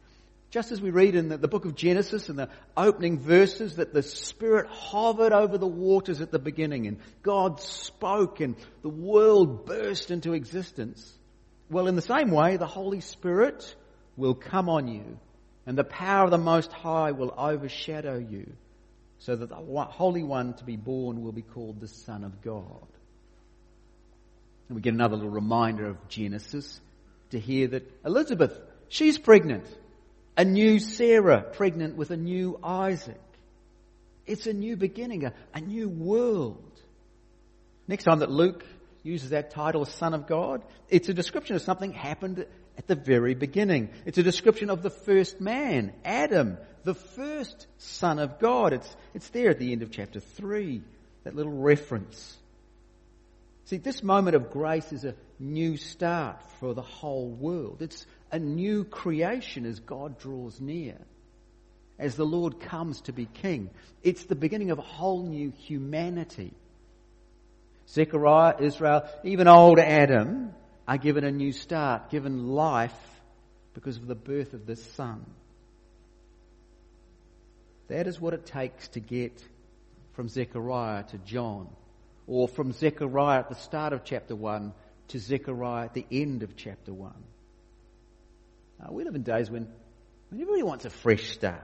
Just 0.56 0.72
as 0.72 0.80
we 0.80 0.88
read 0.88 1.14
in 1.14 1.28
the, 1.28 1.36
the, 1.36 1.48
book 1.48 1.66
of 1.66 1.74
Genesis 1.74 2.30
in 2.30 2.36
the 2.36 2.48
opening 2.78 3.18
verses 3.18 3.76
that 3.76 3.92
the 3.92 4.02
Spirit 4.02 4.66
hovered 4.68 5.34
over 5.34 5.58
the 5.58 5.66
waters 5.66 6.22
at 6.22 6.30
the 6.30 6.38
beginning 6.38 6.86
and 6.86 6.96
God 7.22 7.60
spoke 7.60 8.40
and 8.40 8.56
the 8.80 8.88
world 8.88 9.66
burst 9.66 10.10
into 10.10 10.32
existence. 10.32 11.12
Well, 11.68 11.88
in 11.88 11.94
the 11.94 12.00
same 12.00 12.30
way, 12.30 12.56
the 12.56 12.66
Holy 12.66 13.02
Spirit 13.02 13.76
will 14.16 14.34
come 14.34 14.70
on 14.70 14.88
you 14.88 15.18
and 15.66 15.76
the 15.76 15.84
power 15.84 16.24
of 16.24 16.30
the 16.30 16.38
Most 16.38 16.72
High 16.72 17.12
will 17.12 17.34
overshadow 17.36 18.16
you 18.16 18.50
so 19.18 19.36
that 19.36 19.50
the 19.50 19.56
Holy 19.56 20.22
One 20.22 20.54
to 20.54 20.64
be 20.64 20.76
born 20.76 21.22
will 21.22 21.32
be 21.32 21.42
called 21.42 21.80
the 21.80 21.88
Son 21.88 22.24
of 22.24 22.40
God. 22.40 22.88
And 24.70 24.76
we 24.76 24.80
get 24.80 24.94
another 24.94 25.16
little 25.16 25.30
reminder 25.30 25.86
of 25.86 26.08
Genesis 26.08 26.80
to 27.32 27.38
hear 27.38 27.68
that 27.68 27.92
Elizabeth, 28.06 28.58
she's 28.88 29.18
pregnant. 29.18 29.66
A 30.36 30.44
new 30.44 30.78
Sarah, 30.78 31.42
pregnant 31.42 31.96
with 31.96 32.10
a 32.10 32.16
new 32.16 32.58
Isaac. 32.62 33.20
It's 34.26 34.46
a 34.46 34.52
new 34.52 34.76
beginning, 34.76 35.24
a, 35.24 35.32
a 35.54 35.60
new 35.60 35.88
world. 35.88 36.62
Next 37.88 38.04
time 38.04 38.18
that 38.18 38.30
Luke 38.30 38.64
uses 39.02 39.30
that 39.30 39.50
title, 39.50 39.84
Son 39.84 40.12
of 40.14 40.26
God, 40.26 40.62
it's 40.88 41.08
a 41.08 41.14
description 41.14 41.56
of 41.56 41.62
something 41.62 41.92
happened 41.92 42.44
at 42.76 42.86
the 42.86 42.96
very 42.96 43.34
beginning. 43.34 43.90
It's 44.04 44.18
a 44.18 44.22
description 44.22 44.68
of 44.68 44.82
the 44.82 44.90
first 44.90 45.40
man, 45.40 45.92
Adam, 46.04 46.58
the 46.84 46.94
first 46.94 47.66
Son 47.78 48.18
of 48.18 48.38
God. 48.38 48.72
It's, 48.72 48.96
it's 49.14 49.28
there 49.30 49.50
at 49.50 49.58
the 49.58 49.72
end 49.72 49.82
of 49.82 49.90
chapter 49.90 50.20
3, 50.20 50.82
that 51.24 51.36
little 51.36 51.52
reference. 51.52 52.36
See, 53.66 53.78
this 53.78 54.02
moment 54.02 54.36
of 54.36 54.50
grace 54.50 54.92
is 54.92 55.04
a 55.04 55.14
new 55.38 55.76
start 55.76 56.40
for 56.60 56.74
the 56.74 56.82
whole 56.82 57.28
world. 57.28 57.78
It's 57.80 58.06
a 58.30 58.38
new 58.38 58.84
creation 58.84 59.66
as 59.66 59.80
God 59.80 60.18
draws 60.18 60.60
near, 60.60 60.96
as 61.98 62.16
the 62.16 62.26
Lord 62.26 62.60
comes 62.60 63.00
to 63.02 63.12
be 63.12 63.26
king. 63.26 63.70
It's 64.02 64.24
the 64.24 64.34
beginning 64.34 64.70
of 64.70 64.78
a 64.78 64.82
whole 64.82 65.22
new 65.22 65.50
humanity. 65.50 66.52
Zechariah, 67.88 68.56
Israel, 68.60 69.08
even 69.24 69.48
old 69.48 69.78
Adam 69.78 70.52
are 70.88 70.98
given 70.98 71.24
a 71.24 71.30
new 71.30 71.52
start, 71.52 72.10
given 72.10 72.48
life 72.48 72.92
because 73.74 73.96
of 73.96 74.06
the 74.06 74.14
birth 74.14 74.54
of 74.54 74.66
the 74.66 74.76
Son. 74.76 75.24
That 77.88 78.06
is 78.06 78.20
what 78.20 78.34
it 78.34 78.46
takes 78.46 78.88
to 78.88 79.00
get 79.00 79.42
from 80.14 80.28
Zechariah 80.28 81.04
to 81.04 81.18
John 81.18 81.68
or 82.26 82.48
from 82.48 82.72
Zechariah 82.72 83.40
at 83.40 83.48
the 83.48 83.54
start 83.54 83.92
of 83.92 84.04
chapter 84.04 84.34
1 84.34 84.72
to 85.08 85.18
Zechariah 85.18 85.84
at 85.84 85.94
the 85.94 86.06
end 86.10 86.42
of 86.42 86.56
chapter 86.56 86.92
1. 86.92 87.12
Uh, 88.80 88.92
we 88.92 89.04
live 89.04 89.14
in 89.14 89.22
days 89.22 89.50
when, 89.50 89.68
when 90.30 90.40
everybody 90.40 90.62
wants 90.62 90.84
a 90.84 90.90
fresh 90.90 91.30
start, 91.30 91.62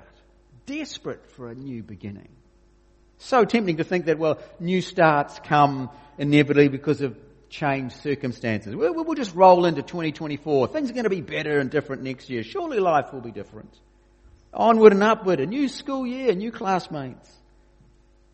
desperate 0.67 1.31
for 1.33 1.49
a 1.49 1.55
new 1.55 1.83
beginning. 1.83 2.29
So 3.19 3.45
tempting 3.45 3.77
to 3.77 3.85
think 3.85 4.07
that, 4.07 4.19
well, 4.19 4.39
new 4.59 4.81
starts 4.81 5.39
come 5.45 5.91
inevitably 6.19 6.69
because 6.69 7.03
of 7.03 7.17
changed 7.51 7.97
circumstances. 8.03 8.75
We'll, 8.75 8.95
we'll 8.95 9.15
just 9.15 9.35
roll 9.35 9.67
into 9.67 9.83
2024. 9.83 10.69
Things 10.69 10.91
are 10.91 10.95
going 10.95 11.05
to 11.05 11.11
be 11.11 11.21
better 11.21 11.61
and 11.61 11.71
different 11.71 12.03
next 12.03 12.31
year. 12.31 12.43
Surely 12.43 12.81
life 12.81 13.13
will 13.13 13.21
be 13.21 13.31
different. 13.31 13.73
Onward 14.55 14.93
and 14.93 15.03
upward, 15.03 15.41
a 15.41 15.47
new 15.47 15.69
school 15.69 16.07
year, 16.07 16.35
new 16.35 16.51
classmates. 16.51 17.31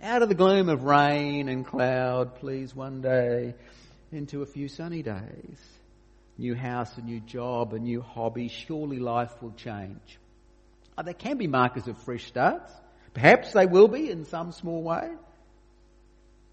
Out 0.00 0.22
of 0.22 0.28
the 0.28 0.34
gloom 0.34 0.68
of 0.68 0.84
rain 0.84 1.48
and 1.48 1.66
cloud, 1.66 2.36
please, 2.36 2.74
one 2.74 3.00
day, 3.00 3.54
into 4.12 4.42
a 4.42 4.46
few 4.46 4.68
sunny 4.68 5.02
days. 5.02 5.77
New 6.38 6.54
house, 6.54 6.96
a 6.96 7.02
new 7.02 7.20
job, 7.20 7.74
a 7.74 7.78
new 7.78 8.00
hobby. 8.00 8.48
Surely 8.48 9.00
life 9.00 9.42
will 9.42 9.52
change. 9.52 10.18
Oh, 10.96 11.02
there 11.02 11.14
can 11.14 11.36
be 11.36 11.48
markers 11.48 11.88
of 11.88 11.98
fresh 11.98 12.26
starts. 12.26 12.72
Perhaps 13.12 13.52
they 13.52 13.66
will 13.66 13.88
be 13.88 14.10
in 14.10 14.24
some 14.24 14.52
small 14.52 14.82
way. 14.82 15.10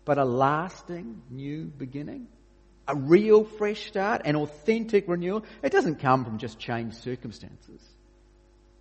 But 0.03 0.17
a 0.17 0.25
lasting 0.25 1.21
new 1.29 1.65
beginning, 1.65 2.27
a 2.87 2.95
real 2.95 3.43
fresh 3.43 3.87
start, 3.87 4.21
an 4.25 4.35
authentic 4.35 5.07
renewal, 5.07 5.43
it 5.63 5.71
doesn't 5.71 5.99
come 5.99 6.25
from 6.25 6.37
just 6.37 6.59
changed 6.59 6.97
circumstances. 6.97 7.81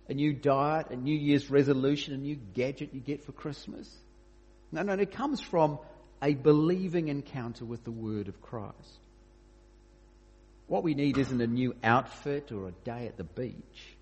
A 0.07 0.13
new 0.13 0.33
diet, 0.33 0.91
a 0.91 0.95
New 0.95 1.15
Year's 1.15 1.49
resolution, 1.49 2.13
a 2.13 2.17
new 2.17 2.35
gadget 2.35 2.93
you 2.93 2.99
get 2.99 3.23
for 3.23 3.31
Christmas. 3.31 3.89
No, 4.71 4.83
no, 4.83 4.93
it 4.93 5.11
comes 5.11 5.41
from 5.41 5.79
a 6.21 6.33
believing 6.35 7.07
encounter 7.07 7.65
with 7.65 7.83
the 7.83 7.91
Word 7.91 8.27
of 8.27 8.39
Christ. 8.41 8.99
What 10.67 10.83
we 10.83 10.93
need 10.93 11.17
isn't 11.17 11.41
a 11.41 11.47
new 11.47 11.75
outfit 11.83 12.51
or 12.51 12.67
a 12.67 12.71
day 12.71 13.07
at 13.07 13.17
the 13.17 13.23
beach. 13.23 13.95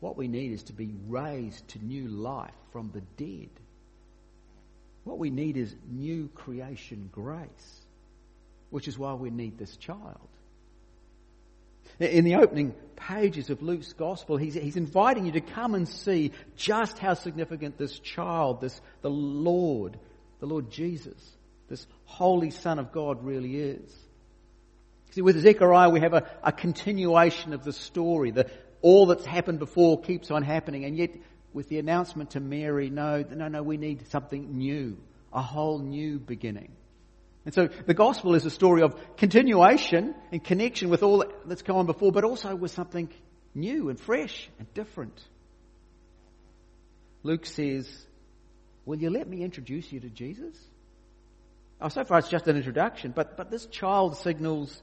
What 0.00 0.16
we 0.16 0.28
need 0.28 0.52
is 0.52 0.64
to 0.64 0.72
be 0.72 0.94
raised 1.08 1.66
to 1.68 1.84
new 1.84 2.06
life 2.06 2.54
from 2.72 2.90
the 2.92 3.00
dead. 3.16 3.50
What 5.04 5.18
we 5.18 5.30
need 5.30 5.56
is 5.56 5.74
new 5.90 6.28
creation 6.34 7.08
grace, 7.12 7.80
which 8.70 8.88
is 8.88 8.98
why 8.98 9.14
we 9.14 9.30
need 9.30 9.58
this 9.58 9.76
child. 9.76 10.28
In 11.98 12.24
the 12.24 12.36
opening 12.36 12.74
pages 12.96 13.48
of 13.48 13.62
Luke's 13.62 13.92
gospel, 13.92 14.36
he's, 14.36 14.54
he's 14.54 14.76
inviting 14.76 15.24
you 15.24 15.32
to 15.32 15.40
come 15.40 15.74
and 15.74 15.88
see 15.88 16.32
just 16.56 16.98
how 16.98 17.14
significant 17.14 17.78
this 17.78 17.98
child, 17.98 18.60
this, 18.60 18.80
the 19.00 19.10
Lord, 19.10 19.98
the 20.40 20.46
Lord 20.46 20.70
Jesus, 20.70 21.16
this 21.68 21.86
holy 22.04 22.50
Son 22.50 22.78
of 22.78 22.92
God 22.92 23.24
really 23.24 23.56
is. 23.56 24.05
See, 25.16 25.22
with 25.22 25.40
Zechariah, 25.40 25.88
we 25.88 26.00
have 26.00 26.12
a, 26.12 26.28
a 26.42 26.52
continuation 26.52 27.54
of 27.54 27.64
the 27.64 27.72
story. 27.72 28.32
The, 28.32 28.50
all 28.82 29.06
that's 29.06 29.24
happened 29.24 29.58
before 29.58 29.98
keeps 30.02 30.30
on 30.30 30.42
happening. 30.42 30.84
And 30.84 30.94
yet, 30.94 31.16
with 31.54 31.70
the 31.70 31.78
announcement 31.78 32.32
to 32.32 32.40
Mary, 32.40 32.90
no, 32.90 33.24
no, 33.30 33.48
no, 33.48 33.62
we 33.62 33.78
need 33.78 34.06
something 34.08 34.58
new, 34.58 34.98
a 35.32 35.40
whole 35.40 35.78
new 35.78 36.18
beginning. 36.18 36.70
And 37.46 37.54
so 37.54 37.66
the 37.66 37.94
gospel 37.94 38.34
is 38.34 38.44
a 38.44 38.50
story 38.50 38.82
of 38.82 38.94
continuation 39.16 40.14
and 40.32 40.44
connection 40.44 40.90
with 40.90 41.02
all 41.02 41.24
that's 41.46 41.62
gone 41.62 41.86
before, 41.86 42.12
but 42.12 42.24
also 42.24 42.54
with 42.54 42.72
something 42.72 43.08
new 43.54 43.88
and 43.88 43.98
fresh 43.98 44.50
and 44.58 44.74
different. 44.74 45.18
Luke 47.22 47.46
says, 47.46 47.88
Will 48.84 48.98
you 48.98 49.08
let 49.08 49.26
me 49.26 49.40
introduce 49.40 49.90
you 49.90 50.00
to 50.00 50.10
Jesus? 50.10 50.54
Oh, 51.80 51.88
so 51.88 52.04
far 52.04 52.18
it's 52.18 52.28
just 52.28 52.48
an 52.48 52.56
introduction, 52.58 53.12
but, 53.16 53.38
but 53.38 53.50
this 53.50 53.64
child 53.64 54.18
signals 54.18 54.82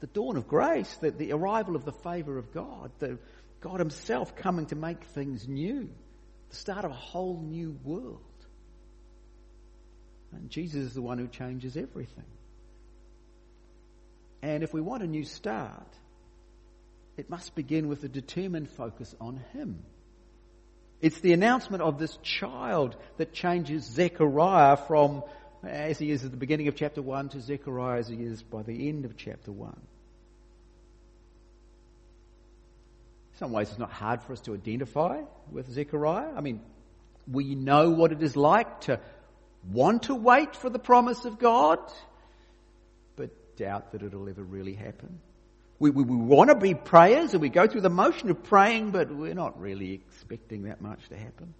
the 0.00 0.06
dawn 0.06 0.36
of 0.36 0.48
grace, 0.48 0.92
the, 1.00 1.10
the 1.10 1.32
arrival 1.32 1.76
of 1.76 1.84
the 1.84 1.92
favour 1.92 2.38
of 2.38 2.52
God, 2.52 2.90
the, 2.98 3.18
God 3.60 3.78
Himself 3.78 4.34
coming 4.34 4.66
to 4.66 4.76
make 4.76 5.04
things 5.04 5.46
new, 5.46 5.88
the 6.48 6.56
start 6.56 6.84
of 6.84 6.90
a 6.90 6.94
whole 6.94 7.40
new 7.40 7.78
world. 7.84 8.20
And 10.32 10.48
Jesus 10.48 10.86
is 10.86 10.94
the 10.94 11.02
one 11.02 11.18
who 11.18 11.28
changes 11.28 11.76
everything. 11.76 12.24
And 14.42 14.62
if 14.62 14.72
we 14.72 14.80
want 14.80 15.02
a 15.02 15.06
new 15.06 15.24
start, 15.24 15.86
it 17.16 17.28
must 17.28 17.54
begin 17.54 17.88
with 17.88 18.02
a 18.04 18.08
determined 18.08 18.70
focus 18.70 19.14
on 19.20 19.40
Him. 19.52 19.82
It's 21.02 21.20
the 21.20 21.32
announcement 21.32 21.82
of 21.82 21.98
this 21.98 22.16
child 22.22 22.96
that 23.16 23.32
changes 23.32 23.84
Zechariah 23.84 24.76
from 24.76 25.22
Uh, 25.62 25.68
as 25.68 25.98
he 25.98 26.10
is 26.10 26.24
at 26.24 26.30
the 26.30 26.36
beginning 26.36 26.68
of 26.68 26.76
chapter 26.76 27.02
1 27.02 27.30
to 27.30 27.40
Zechariah 27.40 27.98
as 27.98 28.08
he 28.08 28.16
is 28.16 28.42
by 28.42 28.62
the 28.62 28.88
end 28.88 29.04
of 29.04 29.16
chapter 29.16 29.52
1. 29.52 29.68
In 29.68 29.76
some 33.38 33.52
ways, 33.52 33.68
it's 33.68 33.78
not 33.78 33.92
hard 33.92 34.22
for 34.22 34.32
us 34.32 34.40
to 34.42 34.54
identify 34.54 35.20
with 35.50 35.70
Zechariah. 35.70 36.32
I 36.34 36.40
mean, 36.40 36.62
we 37.30 37.54
know 37.54 37.90
what 37.90 38.12
it 38.12 38.22
is 38.22 38.36
like 38.36 38.82
to 38.82 39.00
want 39.70 40.04
to 40.04 40.14
wait 40.14 40.56
for 40.56 40.70
the 40.70 40.78
promise 40.78 41.26
of 41.26 41.38
God, 41.38 41.78
but 43.16 43.56
doubt 43.56 43.92
that 43.92 44.02
it'll 44.02 44.28
ever 44.28 44.42
really 44.42 44.74
happen. 44.74 45.20
We, 45.78 45.90
we, 45.90 46.04
we 46.04 46.16
want 46.16 46.48
to 46.48 46.56
be 46.56 46.74
prayers 46.74 47.32
and 47.32 47.42
we 47.42 47.50
go 47.50 47.66
through 47.66 47.82
the 47.82 47.90
motion 47.90 48.30
of 48.30 48.42
praying, 48.44 48.92
but 48.92 49.10
we're 49.10 49.34
not 49.34 49.60
really 49.60 49.92
expecting 49.92 50.64
that 50.64 50.80
much 50.80 51.06
to 51.10 51.16
happen. 51.16 51.52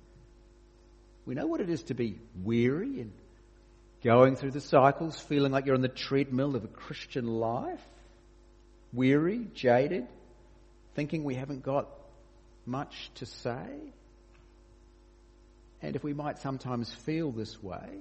We 1.26 1.34
know 1.34 1.46
what 1.46 1.60
it 1.60 1.68
is 1.68 1.82
to 1.84 1.94
be 1.94 2.18
weary 2.42 3.00
and 3.00 3.12
going 4.02 4.36
through 4.36 4.52
the 4.52 4.60
cycles, 4.60 5.18
feeling 5.18 5.52
like 5.52 5.66
you're 5.66 5.74
on 5.74 5.82
the 5.82 5.88
treadmill 5.88 6.56
of 6.56 6.64
a 6.64 6.68
Christian 6.68 7.26
life, 7.26 7.82
weary, 8.92 9.46
jaded, 9.54 10.06
thinking 10.94 11.24
we 11.24 11.34
haven't 11.34 11.62
got 11.62 11.88
much 12.66 13.10
to 13.16 13.26
say. 13.26 13.66
And 15.82 15.96
if 15.96 16.04
we 16.04 16.12
might 16.12 16.38
sometimes 16.38 16.92
feel 16.92 17.30
this 17.30 17.62
way, 17.62 18.00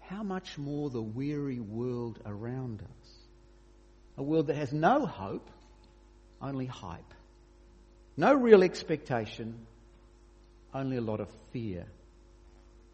how 0.00 0.22
much 0.22 0.58
more 0.58 0.90
the 0.90 1.02
weary 1.02 1.60
world 1.60 2.20
around 2.26 2.82
us? 2.82 3.10
A 4.16 4.22
world 4.22 4.48
that 4.48 4.56
has 4.56 4.72
no 4.72 5.06
hope, 5.06 5.50
only 6.40 6.66
hype. 6.66 7.14
No 8.16 8.34
real 8.34 8.62
expectation, 8.62 9.66
only 10.72 10.96
a 10.96 11.00
lot 11.00 11.20
of 11.20 11.28
fear. 11.52 11.86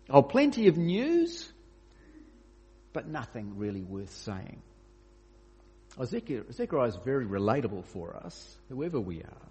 Oh, 0.09 0.23
plenty 0.23 0.69
of 0.69 0.79
news, 0.79 1.53
but 2.92 3.07
nothing 3.07 3.57
really 3.57 3.83
worth 3.83 4.12
saying. 4.12 4.61
Zechariah 6.05 6.88
is 6.88 6.96
very 7.05 7.26
relatable 7.26 7.85
for 7.87 8.16
us, 8.16 8.57
whoever 8.68 9.00
we 9.00 9.22
are. 9.22 9.48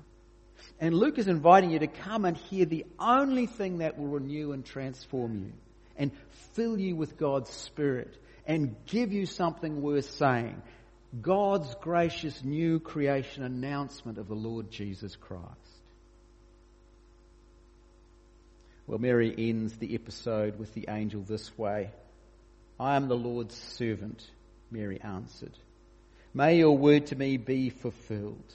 And 0.80 0.96
Luke 0.96 1.18
is 1.18 1.28
inviting 1.28 1.72
you 1.72 1.80
to 1.80 1.88
come 1.88 2.26
and 2.26 2.36
hear 2.36 2.66
the 2.66 2.86
only 3.00 3.46
thing 3.46 3.80
that 3.80 3.98
will 3.98 4.08
renew 4.08 4.52
and 4.52 4.66
transform 4.66 5.38
you 5.38 5.54
and 5.98 6.12
fill 6.54 6.80
you 6.80 6.96
with 6.96 7.18
God's 7.18 7.50
Spirit 7.50 8.18
and 8.46 8.76
give 8.86 9.12
you 9.12 9.26
something 9.26 9.82
worth 9.82 10.10
saying. 10.12 10.62
God's 11.22 11.74
gracious 11.82 12.44
new 12.44 12.80
creation 12.80 13.44
announcement 13.44 14.18
of 14.18 14.28
the 14.28 14.36
Lord 14.36 14.72
Jesus 14.72 15.16
Christ. 15.16 15.46
Well, 18.88 19.00
Mary 19.00 19.34
ends 19.38 19.78
the 19.78 19.94
episode 19.94 20.58
with 20.58 20.74
the 20.74 20.86
angel 20.90 21.22
this 21.22 21.56
way 21.58 21.92
I 22.80 22.96
am 22.96 23.08
the 23.08 23.18
Lord's 23.18 23.56
servant, 23.56 24.24
Mary 24.72 25.02
answered. 25.02 25.58
May 26.34 26.58
your 26.58 26.78
word 26.78 27.08
to 27.08 27.16
me 27.16 27.38
be 27.38 27.70
fulfilled. 27.70 28.54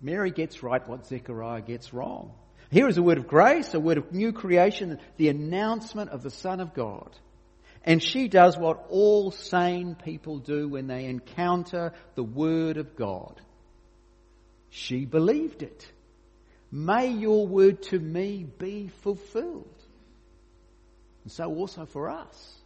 Mary 0.00 0.30
gets 0.30 0.62
right 0.62 0.86
what 0.86 1.06
Zechariah 1.06 1.62
gets 1.62 1.92
wrong. 1.92 2.32
Here 2.70 2.88
is 2.88 2.98
a 2.98 3.02
word 3.02 3.18
of 3.18 3.26
grace, 3.26 3.74
a 3.74 3.80
word 3.80 3.98
of 3.98 4.12
new 4.12 4.32
creation, 4.32 4.98
the 5.16 5.28
announcement 5.28 6.10
of 6.10 6.22
the 6.22 6.30
Son 6.30 6.60
of 6.60 6.74
God. 6.74 7.10
And 7.84 8.02
she 8.02 8.28
does 8.28 8.56
what 8.56 8.86
all 8.90 9.30
sane 9.30 9.96
people 9.96 10.38
do 10.38 10.68
when 10.68 10.86
they 10.86 11.06
encounter 11.06 11.92
the 12.14 12.22
Word 12.22 12.76
of 12.76 12.94
God. 12.94 13.40
She 14.70 15.04
believed 15.04 15.62
it. 15.62 15.90
May 16.70 17.08
your 17.08 17.46
word 17.46 17.82
to 17.84 17.98
me 17.98 18.46
be 18.58 18.88
fulfilled. 19.02 19.76
And 21.24 21.32
so 21.32 21.44
also 21.54 21.84
for 21.84 22.08
us. 22.08 22.61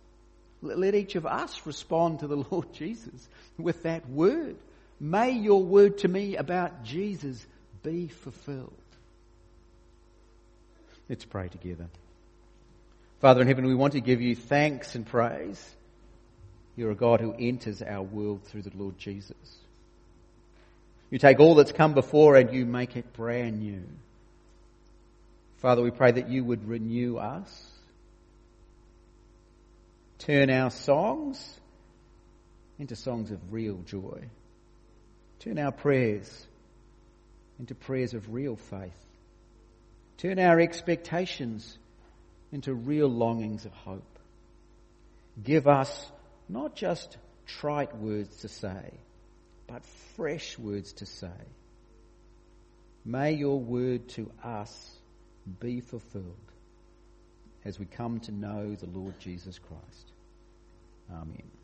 Let 0.66 0.94
each 0.94 1.14
of 1.14 1.26
us 1.26 1.60
respond 1.64 2.20
to 2.20 2.26
the 2.26 2.36
Lord 2.50 2.72
Jesus 2.72 3.28
with 3.58 3.82
that 3.84 4.08
word. 4.08 4.56
May 4.98 5.32
your 5.32 5.62
word 5.62 5.98
to 5.98 6.08
me 6.08 6.36
about 6.36 6.84
Jesus 6.84 7.44
be 7.82 8.08
fulfilled. 8.08 8.72
Let's 11.08 11.24
pray 11.24 11.48
together. 11.48 11.86
Father 13.20 13.42
in 13.42 13.46
heaven, 13.46 13.66
we 13.66 13.74
want 13.74 13.92
to 13.92 14.00
give 14.00 14.20
you 14.20 14.34
thanks 14.34 14.94
and 14.94 15.06
praise. 15.06 15.64
You're 16.76 16.90
a 16.90 16.96
God 16.96 17.20
who 17.20 17.34
enters 17.38 17.80
our 17.80 18.02
world 18.02 18.44
through 18.44 18.62
the 18.62 18.76
Lord 18.76 18.98
Jesus. 18.98 19.36
You 21.10 21.18
take 21.18 21.40
all 21.40 21.54
that's 21.54 21.72
come 21.72 21.94
before 21.94 22.36
and 22.36 22.52
you 22.52 22.66
make 22.66 22.96
it 22.96 23.12
brand 23.12 23.60
new. 23.60 23.82
Father, 25.58 25.82
we 25.82 25.90
pray 25.90 26.12
that 26.12 26.28
you 26.28 26.44
would 26.44 26.68
renew 26.68 27.16
us. 27.16 27.70
Turn 30.18 30.50
our 30.50 30.70
songs 30.70 31.60
into 32.78 32.96
songs 32.96 33.30
of 33.30 33.52
real 33.52 33.78
joy. 33.86 34.24
Turn 35.40 35.58
our 35.58 35.72
prayers 35.72 36.46
into 37.58 37.74
prayers 37.74 38.14
of 38.14 38.32
real 38.32 38.56
faith. 38.56 38.92
Turn 40.18 40.38
our 40.38 40.60
expectations 40.60 41.78
into 42.52 42.74
real 42.74 43.08
longings 43.08 43.64
of 43.64 43.72
hope. 43.72 44.18
Give 45.42 45.66
us 45.66 46.10
not 46.48 46.74
just 46.74 47.16
trite 47.46 47.96
words 47.96 48.38
to 48.38 48.48
say, 48.48 48.92
but 49.66 49.84
fresh 50.16 50.58
words 50.58 50.94
to 50.94 51.06
say. 51.06 51.28
May 53.04 53.34
your 53.34 53.60
word 53.60 54.08
to 54.10 54.30
us 54.42 54.98
be 55.60 55.80
fulfilled 55.80 56.34
as 57.66 57.80
we 57.80 57.84
come 57.84 58.20
to 58.20 58.32
know 58.32 58.76
the 58.76 58.86
Lord 58.86 59.18
Jesus 59.18 59.58
Christ. 59.58 60.12
Amen. 61.10 61.55